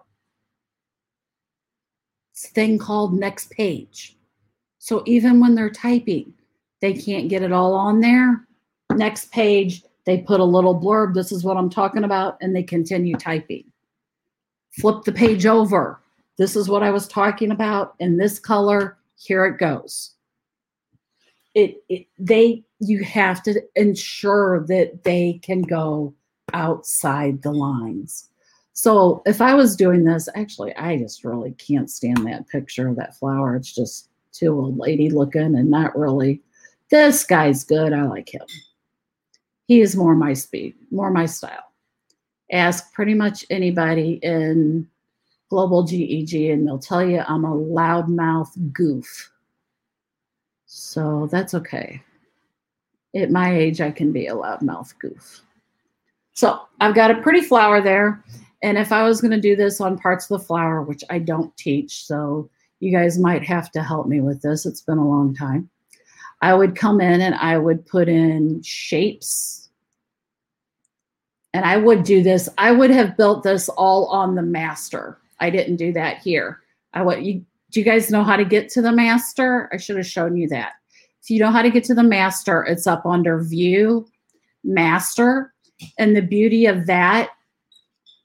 [2.32, 4.16] it's a thing called next page
[4.82, 6.34] so even when they're typing
[6.80, 8.44] they can't get it all on there.
[8.90, 12.64] Next page they put a little blurb this is what i'm talking about and they
[12.64, 13.64] continue typing.
[14.80, 16.00] Flip the page over.
[16.36, 18.98] This is what i was talking about in this color.
[19.16, 20.14] Here it goes.
[21.54, 26.12] It, it they you have to ensure that they can go
[26.54, 28.28] outside the lines.
[28.72, 32.96] So if i was doing this actually i just really can't stand that picture of
[32.96, 33.54] that flower.
[33.54, 36.40] It's just too old lady looking and not really
[36.90, 38.46] this guy's good i like him
[39.66, 41.72] he is more my speed more my style
[42.50, 44.88] ask pretty much anybody in
[45.50, 49.32] global geg and they'll tell you i'm a loudmouth goof
[50.74, 52.02] so that's okay.
[53.14, 55.42] At my age, I can be a loudmouth goof.
[56.32, 58.24] So I've got a pretty flower there.
[58.62, 61.18] And if I was going to do this on parts of the flower, which I
[61.18, 62.48] don't teach, so
[62.82, 64.66] you guys might have to help me with this.
[64.66, 65.70] It's been a long time.
[66.40, 69.70] I would come in and I would put in shapes.
[71.54, 72.48] And I would do this.
[72.58, 75.18] I would have built this all on the master.
[75.38, 76.58] I didn't do that here.
[76.92, 79.70] I would you do you guys know how to get to the master?
[79.72, 80.72] I should have shown you that.
[81.22, 84.08] If you know how to get to the master, it's up under view,
[84.64, 85.54] master.
[85.98, 87.30] And the beauty of that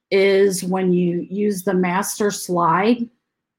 [0.10, 3.08] is when you use the master slide,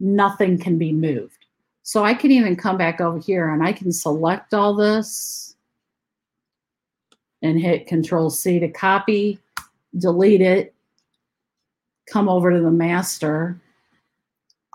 [0.01, 1.47] nothing can be moved.
[1.83, 5.57] So I can even come back over here and I can select all this
[7.43, 9.39] and hit control C to copy,
[9.97, 10.75] delete it,
[12.11, 13.61] come over to the master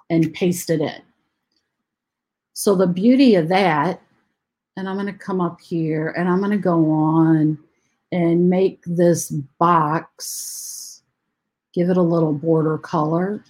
[0.09, 1.01] and paste it in.
[2.53, 4.01] So the beauty of that,
[4.77, 7.57] and I'm going to come up here and I'm going to go on
[8.11, 9.29] and make this
[9.59, 11.01] box,
[11.73, 13.43] give it a little border color,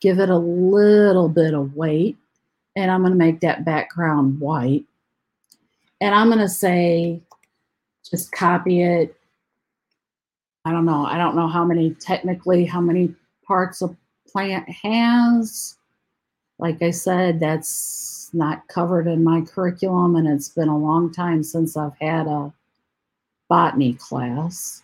[0.00, 2.16] give it a little bit of weight,
[2.76, 4.84] and I'm going to make that background white.
[6.00, 7.20] And I'm going to say,
[8.08, 9.16] just copy it.
[10.64, 11.06] I don't know.
[11.06, 13.14] I don't know how many, technically, how many
[13.46, 13.96] parts a
[14.26, 15.78] plant has
[16.58, 21.42] like I said, that's not covered in my curriculum, and it's been a long time
[21.42, 22.52] since I've had a
[23.48, 24.82] botany class.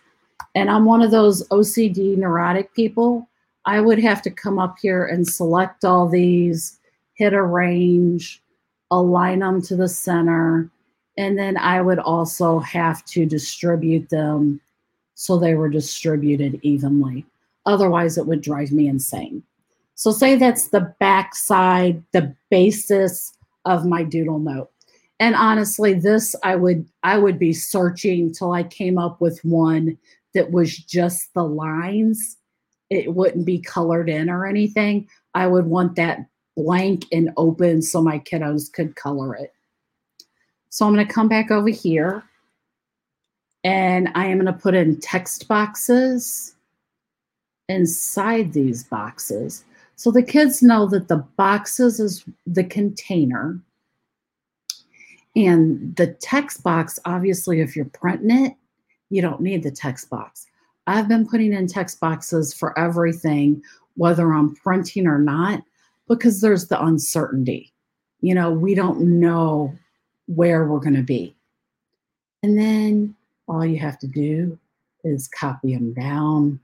[0.55, 3.27] And I'm one of those OCD neurotic people.
[3.65, 6.79] I would have to come up here and select all these,
[7.13, 8.41] hit arrange,
[8.91, 10.69] align them to the center,
[11.17, 14.59] and then I would also have to distribute them
[15.15, 17.25] so they were distributed evenly.
[17.65, 19.41] Otherwise, it would drive me insane.
[19.95, 24.69] So say that's the backside, the basis of my doodle note.
[25.19, 29.97] And honestly, this I would I would be searching till I came up with one
[30.33, 32.37] that was just the lines.
[32.89, 35.09] It wouldn't be colored in or anything.
[35.33, 36.25] I would want that
[36.55, 39.53] blank and open so my kiddos could color it.
[40.69, 42.23] So I'm going to come back over here
[43.65, 46.55] And I am going to put in text boxes
[47.67, 49.65] inside these boxes.
[49.95, 53.59] So the kids know that the boxes is the container.
[55.35, 58.55] And the text box, obviously, if you're printing it,
[59.09, 60.45] you don't need the text box.
[60.87, 63.61] I've been putting in text boxes for everything,
[63.95, 65.63] whether I'm printing or not,
[66.07, 67.73] because there's the uncertainty.
[68.21, 69.73] You know, we don't know
[70.27, 71.35] where we're going to be.
[72.43, 73.15] And then
[73.47, 74.57] all you have to do
[75.03, 76.59] is copy them down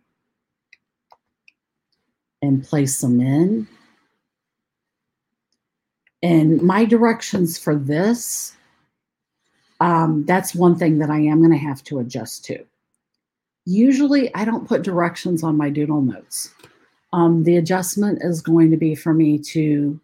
[2.42, 3.68] and place them in.
[6.24, 8.56] And my directions for this,
[9.80, 12.64] um, that's one thing that I am going to have to adjust to.
[13.66, 16.54] Usually, I don't put directions on my doodle notes.
[17.14, 20.00] Um, the adjustment is going to be for me to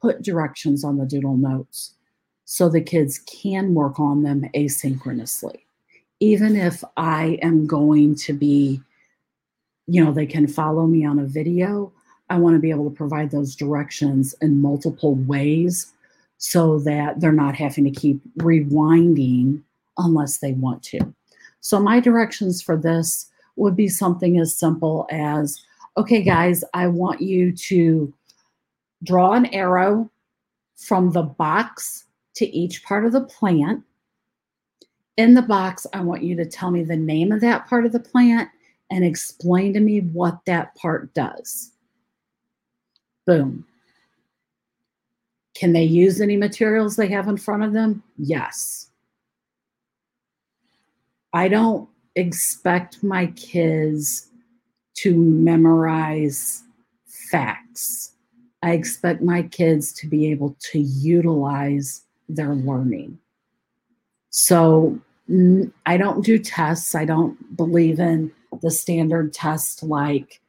[0.00, 1.94] put directions on the doodle notes
[2.44, 5.60] so the kids can work on them asynchronously.
[6.20, 8.80] Even if I am going to be,
[9.86, 11.92] you know, they can follow me on a video,
[12.28, 15.92] I want to be able to provide those directions in multiple ways
[16.38, 19.62] so that they're not having to keep rewinding
[19.98, 21.14] unless they want to.
[21.60, 25.62] So, my directions for this would be something as simple as
[25.96, 28.12] okay, guys, I want you to
[29.02, 30.10] draw an arrow
[30.76, 32.04] from the box
[32.34, 33.82] to each part of the plant.
[35.16, 37.92] In the box, I want you to tell me the name of that part of
[37.92, 38.48] the plant
[38.90, 41.72] and explain to me what that part does.
[43.26, 43.66] Boom.
[45.54, 48.02] Can they use any materials they have in front of them?
[48.16, 48.89] Yes.
[51.32, 54.28] I don't expect my kids
[54.96, 56.62] to memorize
[57.06, 58.12] facts.
[58.62, 63.18] I expect my kids to be able to utilize their learning.
[64.30, 64.98] So
[65.86, 66.94] I don't do tests.
[66.94, 70.40] I don't believe in the standard test like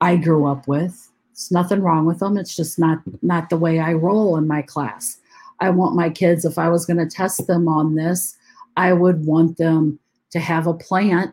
[0.00, 1.10] I grew up with.
[1.32, 2.36] It's nothing wrong with them.
[2.36, 5.18] It's just not not the way I roll in my class.
[5.60, 8.36] I want my kids if I was going to test them on this,
[8.76, 9.98] I would want them
[10.34, 11.32] to have a plant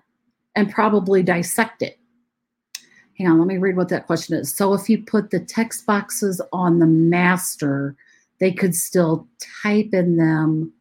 [0.56, 1.98] and probably dissect it.
[3.18, 4.54] Hang on, let me read what that question is.
[4.54, 7.96] So if you put the text boxes on the master,
[8.40, 9.28] they could still
[9.64, 10.72] type in them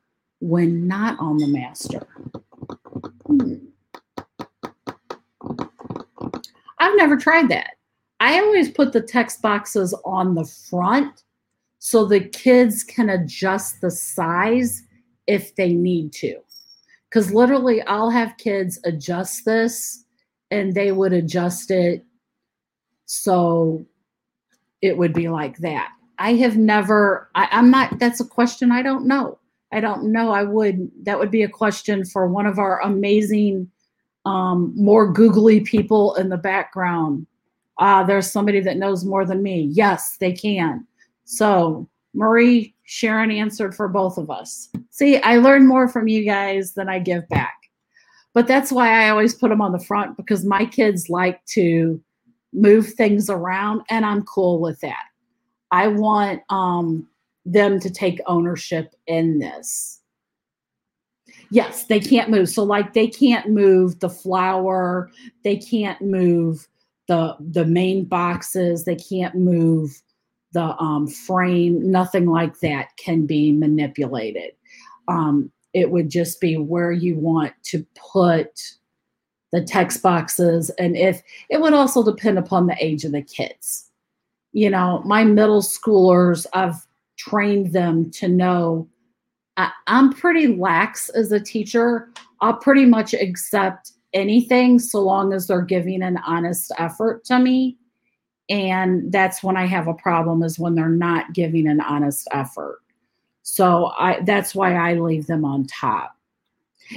[0.40, 2.06] when not on the master.
[3.26, 3.54] Hmm.
[6.78, 7.76] I've never tried that.
[8.20, 11.22] I always put the text boxes on the front
[11.78, 14.82] so the kids can adjust the size
[15.26, 16.36] if they need to
[17.10, 20.04] because literally I'll have kids adjust this
[20.50, 22.04] and they would adjust it
[23.06, 23.84] so
[24.80, 25.90] it would be like that.
[26.18, 29.38] I have never, I, I'm not, that's a question I don't know.
[29.72, 30.32] I don't know.
[30.32, 33.70] I would, that would be a question for one of our amazing,
[34.26, 37.26] um, more googly people in the background.
[37.78, 39.68] Uh, there's somebody that knows more than me.
[39.72, 40.86] Yes, they can.
[41.24, 44.68] So Marie, Sharon answered for both of us.
[44.90, 47.54] See, I learn more from you guys than I give back.
[48.34, 52.02] But that's why I always put them on the front because my kids like to
[52.52, 55.04] move things around and I'm cool with that.
[55.70, 57.06] I want um,
[57.46, 60.00] them to take ownership in this.
[61.52, 62.48] Yes, they can't move.
[62.48, 65.12] So like they can't move the flower,
[65.44, 66.66] they can't move
[67.06, 70.02] the the main boxes, they can't move
[70.52, 74.52] the um, frame, nothing like that can be manipulated.
[75.08, 78.60] Um, it would just be where you want to put
[79.52, 80.70] the text boxes.
[80.70, 83.90] And if it would also depend upon the age of the kids.
[84.52, 86.86] You know, my middle schoolers, I've
[87.16, 88.88] trained them to know
[89.56, 92.08] I, I'm pretty lax as a teacher.
[92.40, 97.76] I'll pretty much accept anything so long as they're giving an honest effort to me
[98.50, 102.80] and that's when i have a problem is when they're not giving an honest effort.
[103.42, 106.16] So i that's why i leave them on top.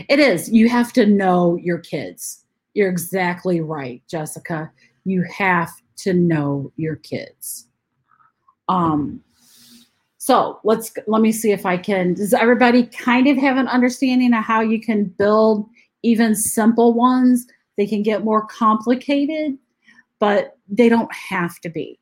[0.09, 2.43] It is you have to know your kids.
[2.73, 4.71] You're exactly right jessica.
[5.05, 7.67] You have to know your kids.
[8.67, 9.23] Um
[10.17, 14.33] so let's let me see if i can does everybody kind of have an understanding
[14.33, 15.69] of how you can build
[16.01, 17.45] even simple ones?
[17.77, 19.57] They can get more complicated
[20.23, 21.99] but they don't have to be.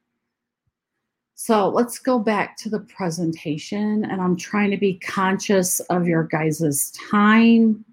[1.33, 6.25] So let's go back to the presentation, and I'm trying to be conscious of your
[6.25, 7.83] guys' time.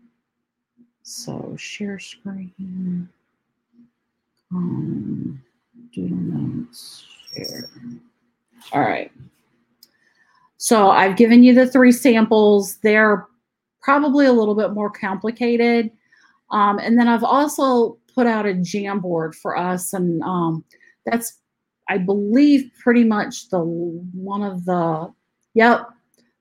[1.02, 3.08] So share screen,
[4.52, 5.42] um,
[5.94, 7.70] doodle notes, share.
[8.74, 9.10] All right.
[10.58, 12.76] So I've given you the three samples.
[12.82, 13.26] They're
[13.80, 15.90] probably a little bit more complicated.
[16.50, 20.64] Um, and then I've also put out a Jamboard for us, and um,
[21.06, 21.38] that's,
[21.88, 25.12] I believe, pretty much the one of the,
[25.54, 25.86] yep,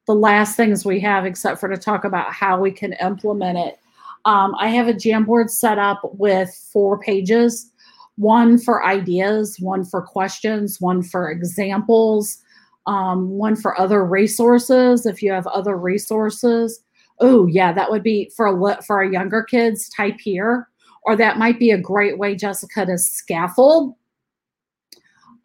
[0.07, 3.77] the last things we have, except for to talk about how we can implement it.
[4.25, 7.71] Um, I have a Jamboard set up with four pages
[8.15, 12.41] one for ideas, one for questions, one for examples,
[12.87, 15.05] um, one for other resources.
[15.05, 16.81] If you have other resources,
[17.19, 19.89] oh yeah, that would be for a, for our younger kids.
[19.89, 20.67] Type here,
[21.07, 23.95] or that might be a great way, Jessica, to scaffold.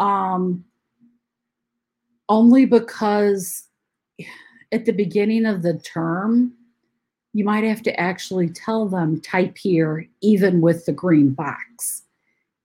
[0.01, 0.65] Um,
[2.29, 3.69] only because
[4.73, 6.53] at the beginning of the term,
[7.33, 12.03] you might have to actually tell them type here, even with the green box.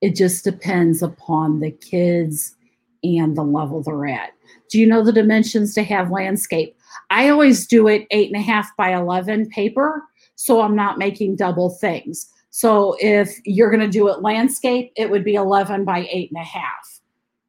[0.02, 2.56] It just depends upon the kids
[3.04, 4.32] and the level they're at.
[4.72, 6.76] Do you know the dimensions to have landscape?
[7.12, 10.02] I always do it eight and a half by 11 paper,
[10.36, 12.32] so I'm not making double things.
[12.50, 16.42] So if you're going to do it landscape, it would be 11 by eight and
[16.42, 17.00] a half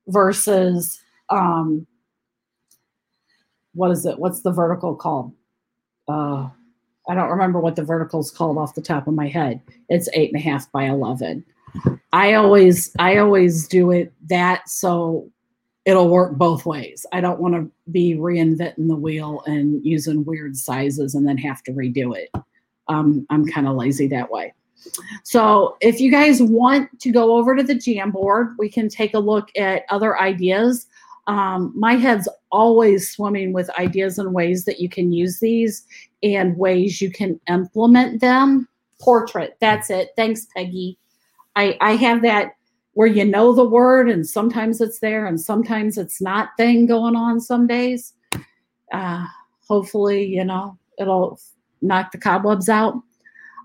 [0.08, 1.86] versus, um,
[3.74, 4.18] what is it?
[4.18, 5.32] What's the vertical called?
[6.08, 6.48] Uh,
[7.08, 9.60] I don't remember what the vertical is called off the top of my head.
[9.88, 11.44] It's eight and a half by 11.
[12.12, 15.30] I always, I always do it that so
[15.88, 17.06] it'll work both ways.
[17.14, 21.62] I don't want to be reinventing the wheel and using weird sizes and then have
[21.62, 22.30] to redo it.
[22.88, 24.52] Um, I'm kind of lazy that way.
[25.22, 29.18] So if you guys want to go over to the Jamboard, we can take a
[29.18, 30.86] look at other ideas.
[31.26, 35.84] Um, my head's always swimming with ideas and ways that you can use these
[36.22, 38.66] and ways you can implement them.
[39.00, 40.10] Portrait, that's it.
[40.16, 40.98] Thanks, Peggy.
[41.54, 42.52] I, I have that
[42.94, 47.14] where you know the word and sometimes it's there and sometimes it's not thing going
[47.14, 48.14] on some days.
[48.92, 49.24] Uh,
[49.68, 51.38] hopefully, you know, it'll
[51.82, 52.94] knock the cobwebs out.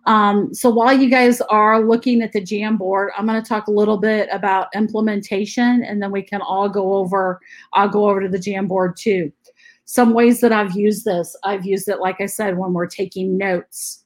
[0.06, 3.72] Um, so while you guys are looking at the Jamboard, I'm going to talk a
[3.72, 7.40] little bit about implementation and then we can all go over,
[7.74, 9.32] I'll go over to the Jamboard too.
[9.86, 13.38] Some ways that I've used this, I've used it, like I said, when we're taking
[13.38, 14.04] notes.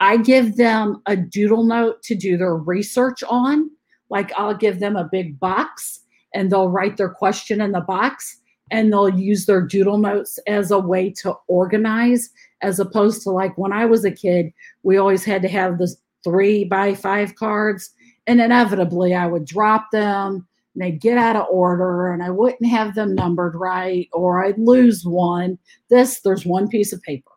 [0.00, 3.70] I give them a doodle note to do their research on.
[4.10, 6.00] Like I'll give them a big box
[6.34, 8.38] and they'll write their question in the box
[8.70, 12.30] and they'll use their doodle notes as a way to organize
[12.62, 14.52] as opposed to like when I was a kid,
[14.82, 15.94] we always had to have the
[16.24, 17.90] three by five cards,
[18.26, 22.66] and inevitably I would drop them and they'd get out of order and I wouldn't
[22.66, 25.58] have them numbered right or I'd lose one.
[25.90, 27.30] This, there's one piece of paper.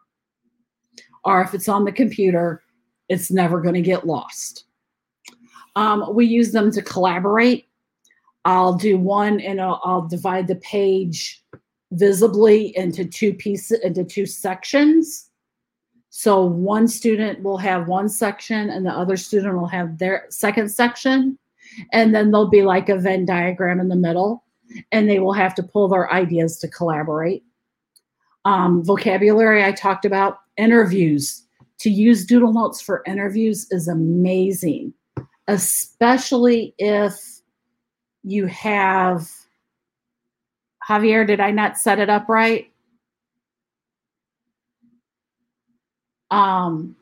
[1.23, 2.63] Or if it's on the computer,
[3.09, 4.65] it's never going to get lost.
[5.75, 7.67] Um, we use them to collaborate.
[8.45, 11.43] I'll do one and I'll, I'll divide the page
[11.95, 15.29] visibly into two pieces into two sections.
[16.09, 20.69] So one student will have one section and the other student will have their second
[20.69, 21.37] section.
[21.91, 24.43] And then there'll be like a venn diagram in the middle
[24.91, 27.43] and they will have to pull their ideas to collaborate.
[28.45, 31.41] Um, vocabulary i talked about interviews.
[31.79, 34.93] To use doodle notes for interviews is amazing
[35.47, 37.41] especially if
[38.23, 39.29] you have
[40.87, 42.71] Javier, did I not set it up right?
[46.31, 46.95] Um,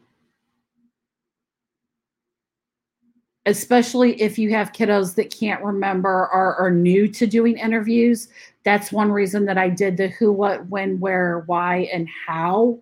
[3.45, 8.29] especially if you have kiddos that can't remember or are new to doing interviews.
[8.63, 12.79] That's one reason that I did the who, what, when, where, why, and how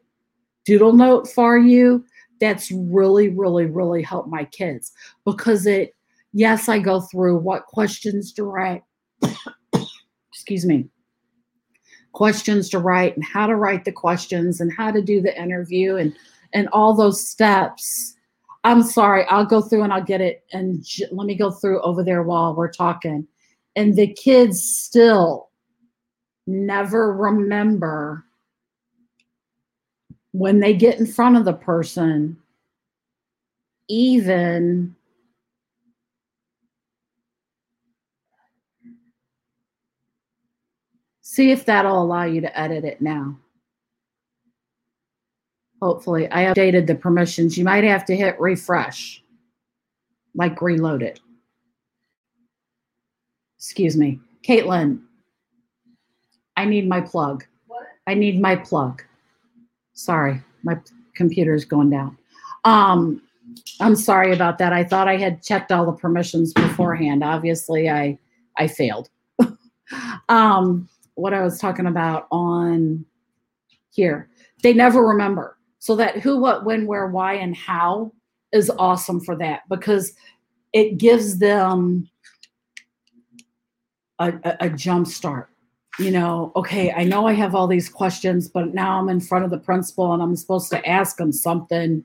[0.65, 2.05] doodle note for you.
[2.39, 4.91] That's really, really, really helped my kids
[5.25, 5.95] because it,
[6.33, 8.83] yes, I go through what questions I
[10.51, 10.85] excuse me,
[12.11, 15.95] questions to write and how to write the questions and how to do the interview
[15.95, 16.13] and
[16.53, 18.17] and all those steps.
[18.65, 21.81] I'm sorry, I'll go through and I'll get it and j- let me go through
[21.83, 23.25] over there while we're talking.
[23.77, 25.49] And the kids still
[26.45, 28.25] never remember
[30.33, 32.35] when they get in front of the person
[33.87, 34.95] even
[41.31, 43.37] See if that'll allow you to edit it now.
[45.81, 47.57] Hopefully, I updated the permissions.
[47.57, 49.23] You might have to hit refresh,
[50.35, 51.21] like reload it.
[53.57, 54.19] Excuse me.
[54.45, 55.03] Caitlin,
[56.57, 57.45] I need my plug.
[57.67, 57.87] What?
[58.07, 59.01] I need my plug.
[59.93, 60.77] Sorry, my
[61.15, 62.17] computer's going down.
[62.65, 63.21] Um,
[63.79, 64.73] I'm sorry about that.
[64.73, 67.23] I thought I had checked all the permissions beforehand.
[67.23, 68.19] Obviously, I
[68.57, 69.09] I failed.
[70.27, 70.89] um,
[71.21, 73.05] what I was talking about on
[73.91, 74.29] here.
[74.63, 75.57] They never remember.
[75.79, 78.11] So that who, what, when, where, why, and how
[78.51, 80.13] is awesome for that because
[80.73, 82.09] it gives them
[84.19, 85.49] a, a, a jump start.
[85.99, 89.45] You know, okay, I know I have all these questions, but now I'm in front
[89.45, 92.03] of the principal and I'm supposed to ask them something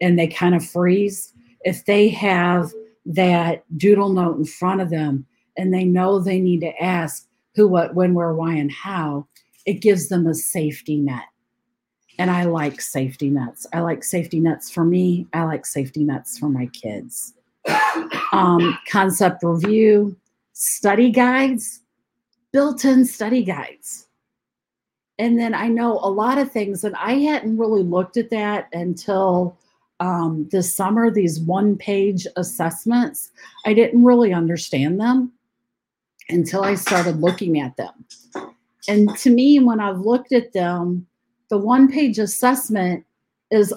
[0.00, 1.32] and they kind of freeze.
[1.62, 2.70] If they have
[3.06, 5.26] that doodle note in front of them
[5.56, 9.26] and they know they need to ask who, what, when, where, why, and how,
[9.66, 11.24] it gives them a safety net.
[12.18, 13.66] And I like safety nets.
[13.72, 15.26] I like safety nets for me.
[15.32, 17.34] I like safety nets for my kids.
[18.32, 20.16] Um, concept review,
[20.52, 21.80] study guides,
[22.52, 24.08] built in study guides.
[25.18, 28.68] And then I know a lot of things, and I hadn't really looked at that
[28.72, 29.56] until
[30.00, 33.30] um, this summer, these one page assessments.
[33.64, 35.32] I didn't really understand them
[36.28, 38.04] until I started looking at them.
[38.88, 41.06] And to me, when I've looked at them,
[41.50, 43.04] the one page assessment
[43.50, 43.72] is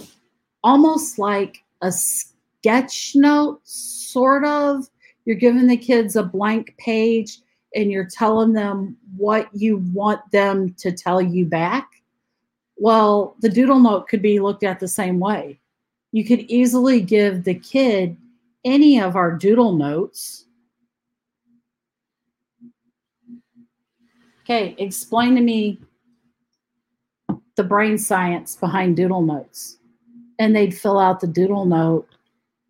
[0.64, 4.90] almost like a sketch note, sort of.
[5.26, 7.40] You're giving the kids a blank page
[7.76, 11.90] and you're telling them what you want them to tell you back.
[12.78, 15.60] Well, the doodle note could be looked at the same way.
[16.12, 18.18] You could easily give the kid
[18.64, 20.45] any of our doodle notes.
[24.46, 25.80] Okay, explain to me
[27.56, 29.78] the brain science behind doodle notes.
[30.38, 32.08] And they'd fill out the doodle note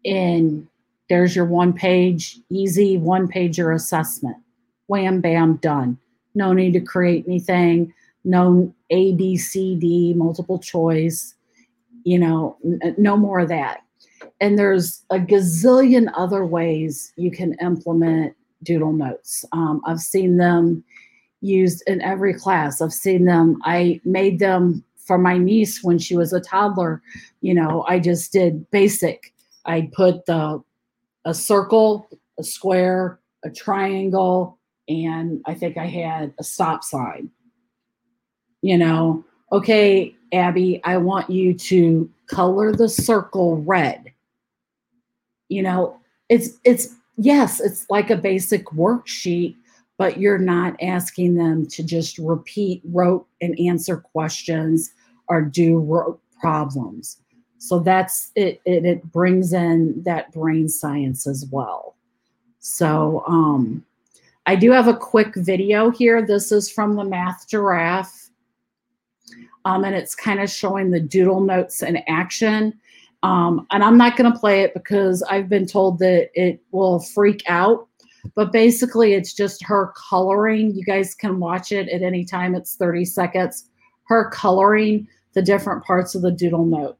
[0.05, 0.65] and
[1.09, 4.37] there's your one page, easy one pager assessment.
[4.87, 5.97] Wham, bam, done.
[6.33, 7.93] No need to create anything.
[8.23, 11.35] No A, B, C, D, multiple choice.
[12.05, 12.57] You know,
[12.97, 13.81] no more of that.
[14.39, 19.43] And there's a gazillion other ways you can implement doodle notes.
[19.51, 20.85] Um, I've seen them
[21.45, 22.81] used in every class.
[22.81, 23.59] I've seen them.
[23.63, 27.01] I made them for my niece when she was a toddler.
[27.41, 29.33] You know, I just did basic.
[29.65, 30.63] I put the
[31.25, 37.29] a circle, a square, a triangle, and I think I had a stop sign.
[38.61, 44.11] You know, okay, Abby, I want you to color the circle red.
[45.49, 49.55] You know, it's it's yes, it's like a basic worksheet,
[49.97, 54.93] but you're not asking them to just repeat rote and answer questions
[55.27, 57.17] or do rote problems.
[57.57, 61.95] So that's it, it, it brings in that brain science as well.
[62.59, 63.85] So um,
[64.45, 66.25] I do have a quick video here.
[66.25, 68.29] This is from the Math Giraffe.
[69.63, 72.79] Um, and it's kind of showing the doodle notes in action.
[73.23, 76.99] Um, and I'm not going to play it because I've been told that it will
[76.99, 77.87] freak out
[78.35, 80.73] but basically it's just her coloring.
[80.75, 82.55] You guys can watch it at any time.
[82.55, 83.69] It's 30 seconds.
[84.07, 86.97] Her coloring the different parts of the doodle note.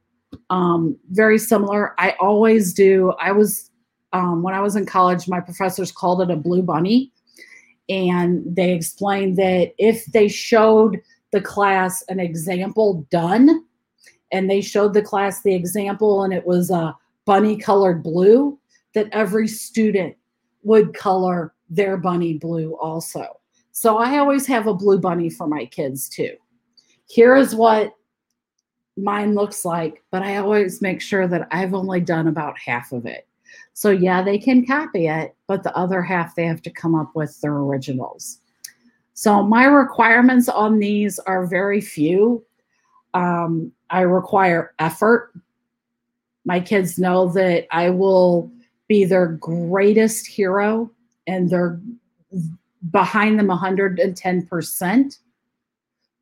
[0.50, 1.94] Um, very similar.
[1.98, 3.12] I always do.
[3.20, 3.70] I was
[4.12, 7.12] um, when i was in college my professors called it a blue bunny.
[7.88, 11.00] And they explained that if they showed
[11.32, 13.64] the class an example done
[14.32, 16.96] and they showed the class the example and it was a
[17.26, 18.58] bunny colored blue
[18.94, 20.16] that every student
[20.66, 23.40] would color their bunny blue also.
[23.70, 26.34] So I always have a blue bunny for my kids too.
[27.06, 27.94] Here is what
[28.96, 33.06] mine looks like, but I always make sure that I've only done about half of
[33.06, 33.28] it.
[33.74, 37.12] So yeah, they can copy it, but the other half they have to come up
[37.14, 38.40] with their originals.
[39.14, 42.44] So my requirements on these are very few.
[43.14, 45.32] Um, I require effort.
[46.44, 48.50] My kids know that I will
[48.88, 50.90] be their greatest hero
[51.26, 51.80] and they're
[52.90, 55.18] behind them 110%.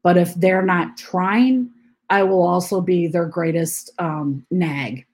[0.02, 1.70] But if they're not trying,
[2.10, 5.06] I will also be their greatest um, nag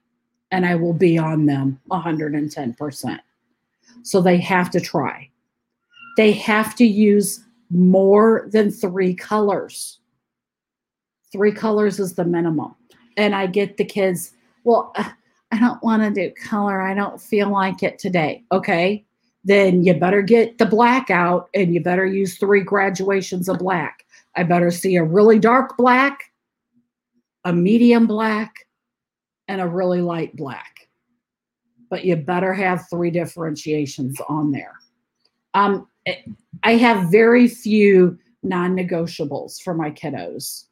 [0.51, 3.19] and I will be on them 110%.
[4.03, 5.29] So they have to try.
[6.17, 9.99] They have to use more than three colors.
[11.31, 12.75] Three colors is the minimum.
[13.15, 14.33] And I get the kids,
[14.65, 14.93] well,
[15.51, 16.81] I don't want to do color.
[16.81, 18.43] I don't feel like it today.
[18.51, 19.05] Okay.
[19.43, 24.05] Then you better get the black out and you better use three graduations of black.
[24.35, 26.31] I better see a really dark black,
[27.43, 28.53] a medium black,
[29.47, 30.87] and a really light black.
[31.89, 34.75] But you better have three differentiations on there.
[35.53, 35.87] Um,
[36.63, 40.65] I have very few non negotiables for my kiddos.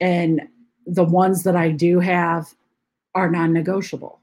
[0.00, 0.42] And
[0.86, 2.52] the ones that I do have,
[3.14, 4.20] are non-negotiable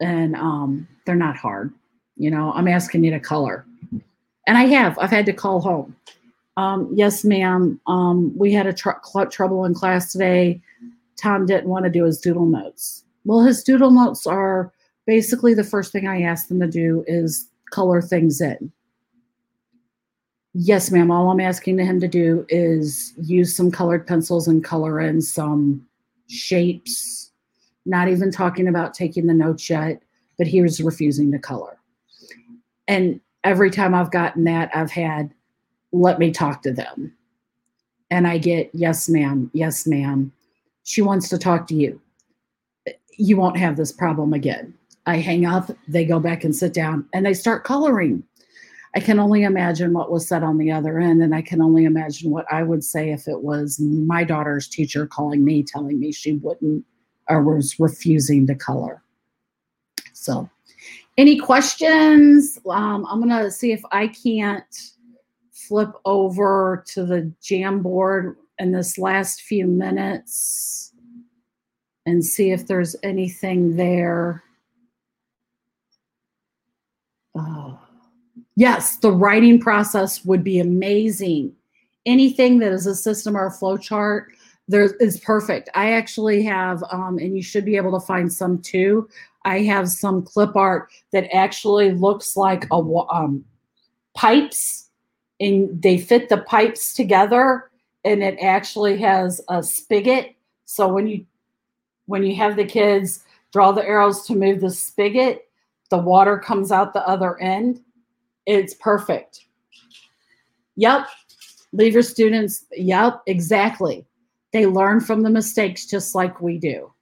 [0.00, 1.72] and um, they're not hard
[2.16, 3.64] you know i'm asking you to color
[4.46, 5.94] and i have i've had to call home
[6.56, 8.90] um, yes ma'am um, we had a tr-
[9.30, 10.60] trouble in class today
[11.16, 14.72] tom didn't want to do his doodle notes Well, his doodle notes are
[15.06, 18.72] basically the first thing I ask them to do is color things in.
[20.52, 21.10] Yes, ma'am.
[21.10, 25.84] All I'm asking him to do is use some colored pencils and color in some
[26.28, 27.23] shapes.
[27.86, 30.02] Not even talking about taking the notes yet,
[30.38, 31.78] but he was refusing to color.
[32.88, 35.30] And every time I've gotten that, I've had,
[35.92, 37.14] let me talk to them.
[38.10, 39.50] And I get, yes, ma'am.
[39.54, 40.32] Yes, ma'am.
[40.84, 42.00] She wants to talk to you.
[43.16, 44.74] You won't have this problem again.
[45.06, 48.22] I hang up, they go back and sit down, and they start coloring.
[48.96, 51.84] I can only imagine what was said on the other end, and I can only
[51.84, 56.12] imagine what I would say if it was my daughter's teacher calling me, telling me
[56.12, 56.84] she wouldn't
[57.28, 59.02] or was refusing to color.
[60.12, 60.48] So,
[61.16, 62.58] any questions?
[62.68, 64.64] Um, I'm going to see if I can't
[65.52, 70.92] flip over to the Jamboard in this last few minutes
[72.06, 74.42] and see if there's anything there.
[77.34, 77.78] Oh.
[78.56, 81.54] Yes, the writing process would be amazing.
[82.06, 84.32] Anything that is a system or a flow chart
[84.68, 85.68] there is perfect.
[85.74, 89.08] I actually have, um, and you should be able to find some too.
[89.44, 93.44] I have some clip art that actually looks like a um,
[94.14, 94.88] pipes,
[95.40, 97.70] and they fit the pipes together,
[98.04, 100.34] and it actually has a spigot.
[100.64, 101.26] So when you
[102.06, 105.48] when you have the kids draw the arrows to move the spigot,
[105.90, 107.80] the water comes out the other end
[108.46, 109.46] it's perfect.
[110.76, 111.06] Yep.
[111.72, 112.66] Leave your students.
[112.72, 114.04] Yep, exactly.
[114.54, 116.92] They learn from the mistakes just like we do.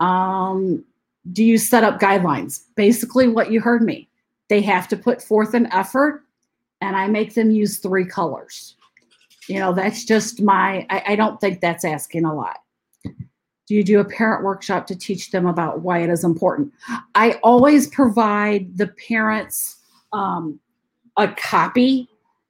[0.00, 0.82] Um,
[1.30, 2.62] do you set up guidelines?
[2.74, 4.08] Basically, what you heard me.
[4.48, 6.22] They have to put forth an effort,
[6.80, 8.76] and I make them use three colors.
[9.46, 12.60] You know, that's just my, I, I don't think that's asking a lot.
[13.04, 16.72] Do you do a parent workshop to teach them about why it is important?
[17.14, 19.76] I always provide the parents
[20.14, 20.58] um,
[21.18, 22.08] a copy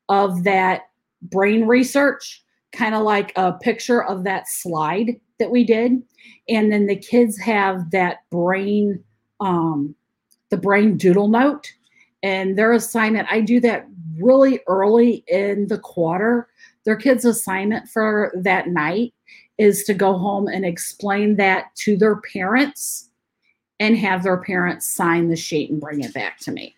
[0.08, 0.82] of that
[1.20, 2.43] brain research,
[2.74, 6.02] kind of like a picture of that slide that we did.
[6.48, 9.02] And then the kids have that brain,
[9.40, 9.94] um,
[10.50, 11.72] the brain doodle note
[12.22, 13.28] and their assignment.
[13.30, 16.48] I do that really early in the quarter.
[16.84, 19.14] Their kids' assignment for that night
[19.58, 23.10] is to go home and explain that to their parents
[23.80, 26.74] and have their parents sign the sheet and bring it back to me.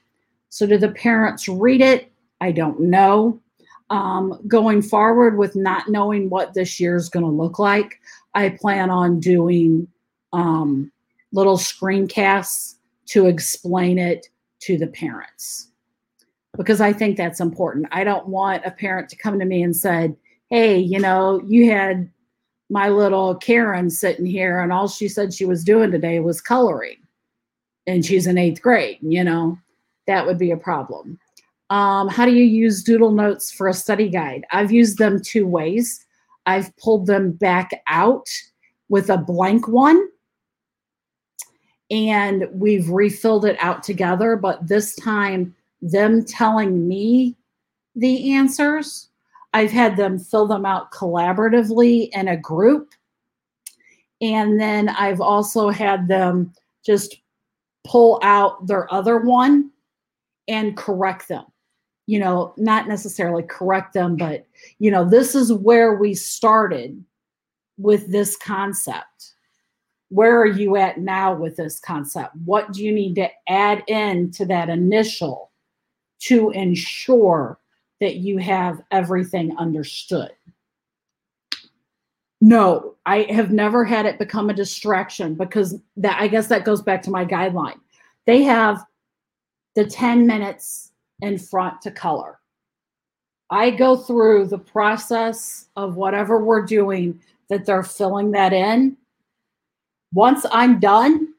[0.49, 2.11] So, do the parents read it?
[2.41, 3.41] I don't know.
[3.89, 8.01] Um, going forward with not knowing what this year is going to look like,
[8.35, 9.87] I plan on doing
[10.33, 10.91] um,
[11.33, 12.75] little screencasts
[13.07, 14.29] to explain it
[14.61, 15.69] to the parents
[16.57, 17.87] because I think that's important.
[17.93, 20.17] I don't want a parent to come to me and said,
[20.51, 22.11] "Hey, you know, you had
[22.71, 26.97] my little Karen sitting here, and all she said she was doing today was coloring,
[27.87, 29.59] and she's in eighth grade." You know,
[30.07, 31.19] that would be a problem.
[31.71, 34.45] Um, how do you use Doodle Notes for a study guide?
[34.53, 36.05] I've used them two ways.
[36.47, 38.29] I've pulled them back out
[38.89, 40.09] with a blank one
[41.91, 47.37] and we've refilled it out together, but this time them telling me
[47.97, 49.09] the answers,
[49.53, 52.93] I've had them fill them out collaboratively in a group.
[54.21, 56.53] And then I've also had them
[56.85, 57.17] just
[57.85, 59.71] pull out their other one
[60.49, 61.45] and correct them
[62.07, 64.47] you know not necessarily correct them but
[64.79, 67.05] you know this is where we started
[67.79, 69.35] with this concept.
[70.09, 72.35] Where are you at now with this concept?
[72.45, 75.51] What do you need to add in to that initial
[76.21, 77.59] to ensure
[78.01, 80.31] that you have everything understood?
[82.41, 86.83] No i have never had it become a distraction because that i guess that goes
[86.83, 87.79] back to my guideline.
[88.27, 88.85] They have
[89.75, 92.39] the 10 minutes in front to color.
[93.51, 98.97] I go through the process of whatever we're doing that they're filling that in.
[100.13, 101.35] Once I'm done,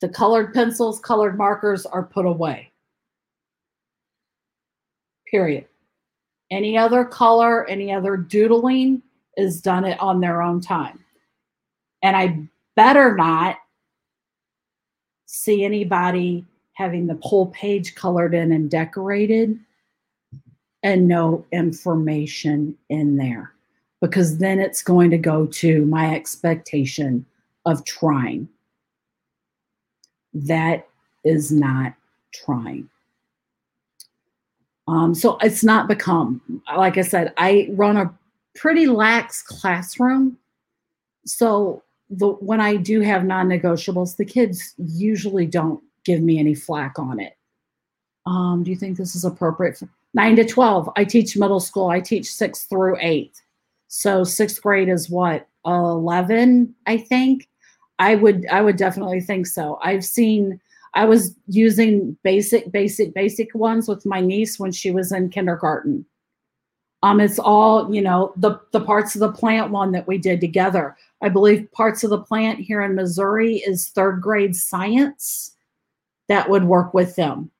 [0.00, 2.70] the colored pencils, colored markers are put away.
[5.30, 5.66] Period.
[6.50, 9.02] Any other color, any other doodling
[9.36, 11.02] is done it on their own time.
[12.02, 12.42] And I
[12.76, 13.56] better not
[15.26, 16.44] see anybody
[16.74, 19.58] having the whole page colored in and decorated
[20.82, 23.52] and no information in there
[24.00, 27.24] because then it's going to go to my expectation
[27.64, 28.48] of trying.
[30.34, 30.88] That
[31.24, 31.94] is not
[32.34, 32.88] trying.
[34.88, 36.40] Um, so it's not become,
[36.76, 38.12] like I said, I run a
[38.56, 40.36] pretty lax classroom.
[41.24, 46.98] So the when I do have non-negotiables, the kids usually don't give me any flack
[46.98, 47.36] on it.
[48.26, 50.90] Um, do you think this is appropriate for nine to 12?
[50.96, 51.88] I teach middle school.
[51.88, 53.42] I teach six through eight.
[53.88, 57.48] So sixth grade is what, 11, I think.
[57.98, 59.78] I would I would definitely think so.
[59.82, 60.60] I've seen
[60.94, 66.04] I was using basic, basic, basic ones with my niece when she was in kindergarten.
[67.04, 70.40] Um, it's all, you know, the the parts of the plant one that we did
[70.40, 70.96] together.
[71.22, 75.56] I believe parts of the plant here in Missouri is third grade science
[76.32, 77.50] that would work with them.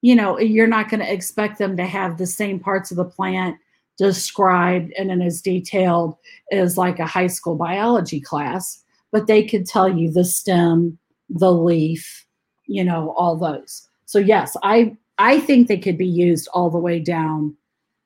[0.00, 3.04] You know, you're not going to expect them to have the same parts of the
[3.04, 3.58] plant
[3.98, 6.16] described and in as detailed
[6.50, 8.82] as like a high school biology class,
[9.12, 10.96] but they could tell you the stem,
[11.28, 12.24] the leaf,
[12.64, 13.86] you know, all those.
[14.06, 17.54] So yes, I I think they could be used all the way down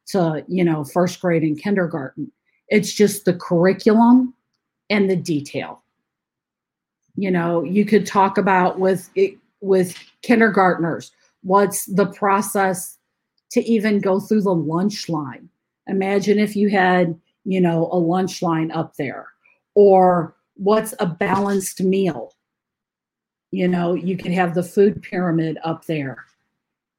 [0.06, 2.32] to, you know, first grade and kindergarten.
[2.68, 4.34] It's just the curriculum
[4.90, 5.82] and the detail.
[7.14, 9.08] You know, you could talk about with
[9.62, 12.98] with kindergartners, what's the process
[13.52, 15.48] to even go through the lunch line?
[15.86, 19.28] Imagine if you had, you know, a lunch line up there,
[19.74, 22.34] or what's a balanced meal?
[23.50, 26.24] You know, you could have the food pyramid up there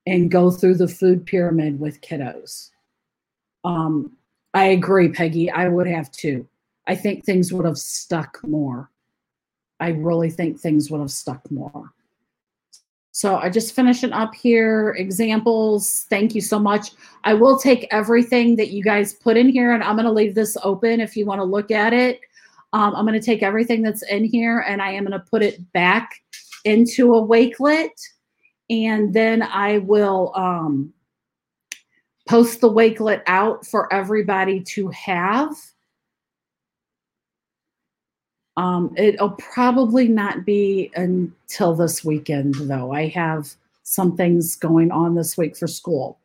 [0.06, 2.70] and go through the food pyramid with kiddos.
[3.64, 4.12] Um,
[4.54, 5.50] I agree, Peggy.
[5.50, 6.48] I would have too.
[6.88, 8.90] I think things would have stuck more.
[9.80, 11.92] I really think things would have stuck more.
[13.14, 14.96] So I just finishing up here.
[14.98, 16.08] Examples.
[16.10, 16.94] Thank you so much.
[17.24, 20.34] I will take everything that you guys put in here and I'm going to leave
[20.34, 22.20] this open if you want to look at it.
[22.74, 25.44] Um, I'm going to take everything that's in here and I am going to put
[25.44, 26.10] it back
[26.66, 27.92] into a Wakelet.
[28.72, 30.92] And then I will um,
[32.28, 35.56] post the Wakelet out for everybody to have.
[38.56, 42.92] Um, it'll probably not be until this weekend, though.
[42.92, 46.20] I have some things going on this week for school.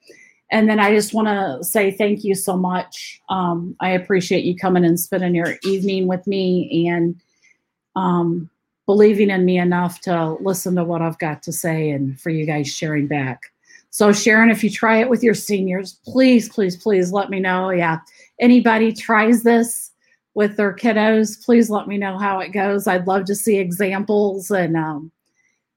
[0.50, 3.20] And then I just want to say thank you so much.
[3.28, 7.20] Um, I appreciate you coming and spending your evening with me and
[7.96, 8.48] um,
[8.86, 12.46] believing in me enough to listen to what I've got to say and for you
[12.46, 13.42] guys sharing back.
[13.90, 17.70] So, Sharon, if you try it with your seniors, please, please, please let me know.
[17.70, 17.98] Yeah,
[18.38, 19.87] anybody tries this
[20.38, 22.86] with their kiddos, please let me know how it goes.
[22.86, 25.10] I'd love to see examples and um,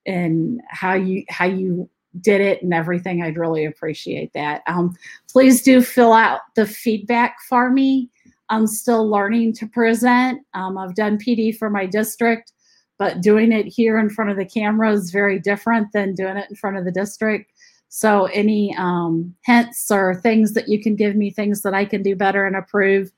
[0.05, 1.89] and how you how you
[2.19, 3.23] did it and everything.
[3.23, 4.61] I'd really appreciate that.
[4.67, 4.95] Um,
[5.27, 8.11] please do fill out the feedback for me.
[8.49, 10.45] I'm still learning to present.
[10.53, 12.51] Um, I've done PD for my district,
[12.99, 16.51] but doing it here in front of the camera is very different than doing it
[16.51, 17.51] in front of the district.
[17.89, 22.03] So, any um, hints or things that you can give me, things that I can
[22.03, 23.11] do better and approve,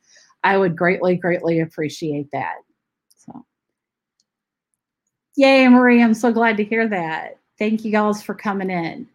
[0.43, 2.55] I would greatly, greatly appreciate that.
[3.15, 3.45] So,
[5.35, 7.39] yay, Marie, I'm so glad to hear that.
[7.57, 9.07] Thank you guys for coming in.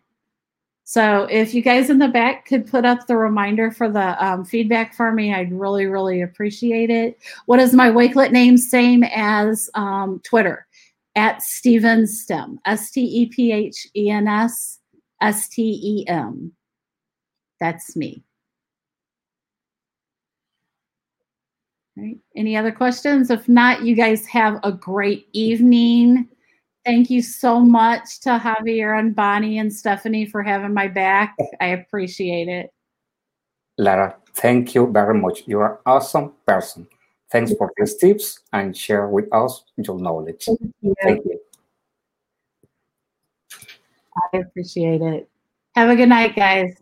[0.84, 4.42] So, if you guys in the back could put up the reminder for the um,
[4.44, 7.18] feedback for me, I'd really, really appreciate it.
[7.44, 8.56] What is my Wakelet name?
[8.56, 10.66] Same as um, Twitter
[11.14, 14.78] at Stephen Stem, S T E P H E N S
[15.20, 16.52] S T E M.
[17.60, 18.22] That's me.
[21.98, 22.16] Right.
[22.36, 23.28] Any other questions?
[23.28, 26.28] If not, you guys have a great evening.
[26.84, 31.36] Thank you so much to Javier and Bonnie and Stephanie for having my back.
[31.60, 32.72] I appreciate it.
[33.78, 35.42] Lara, thank you very much.
[35.46, 36.86] You are an awesome person.
[37.32, 40.44] Thanks for these tips and share with us your knowledge.
[40.44, 40.94] Thank you.
[41.02, 41.40] Thank you.
[44.32, 45.28] I appreciate it.
[45.74, 46.76] Have a good night, guys.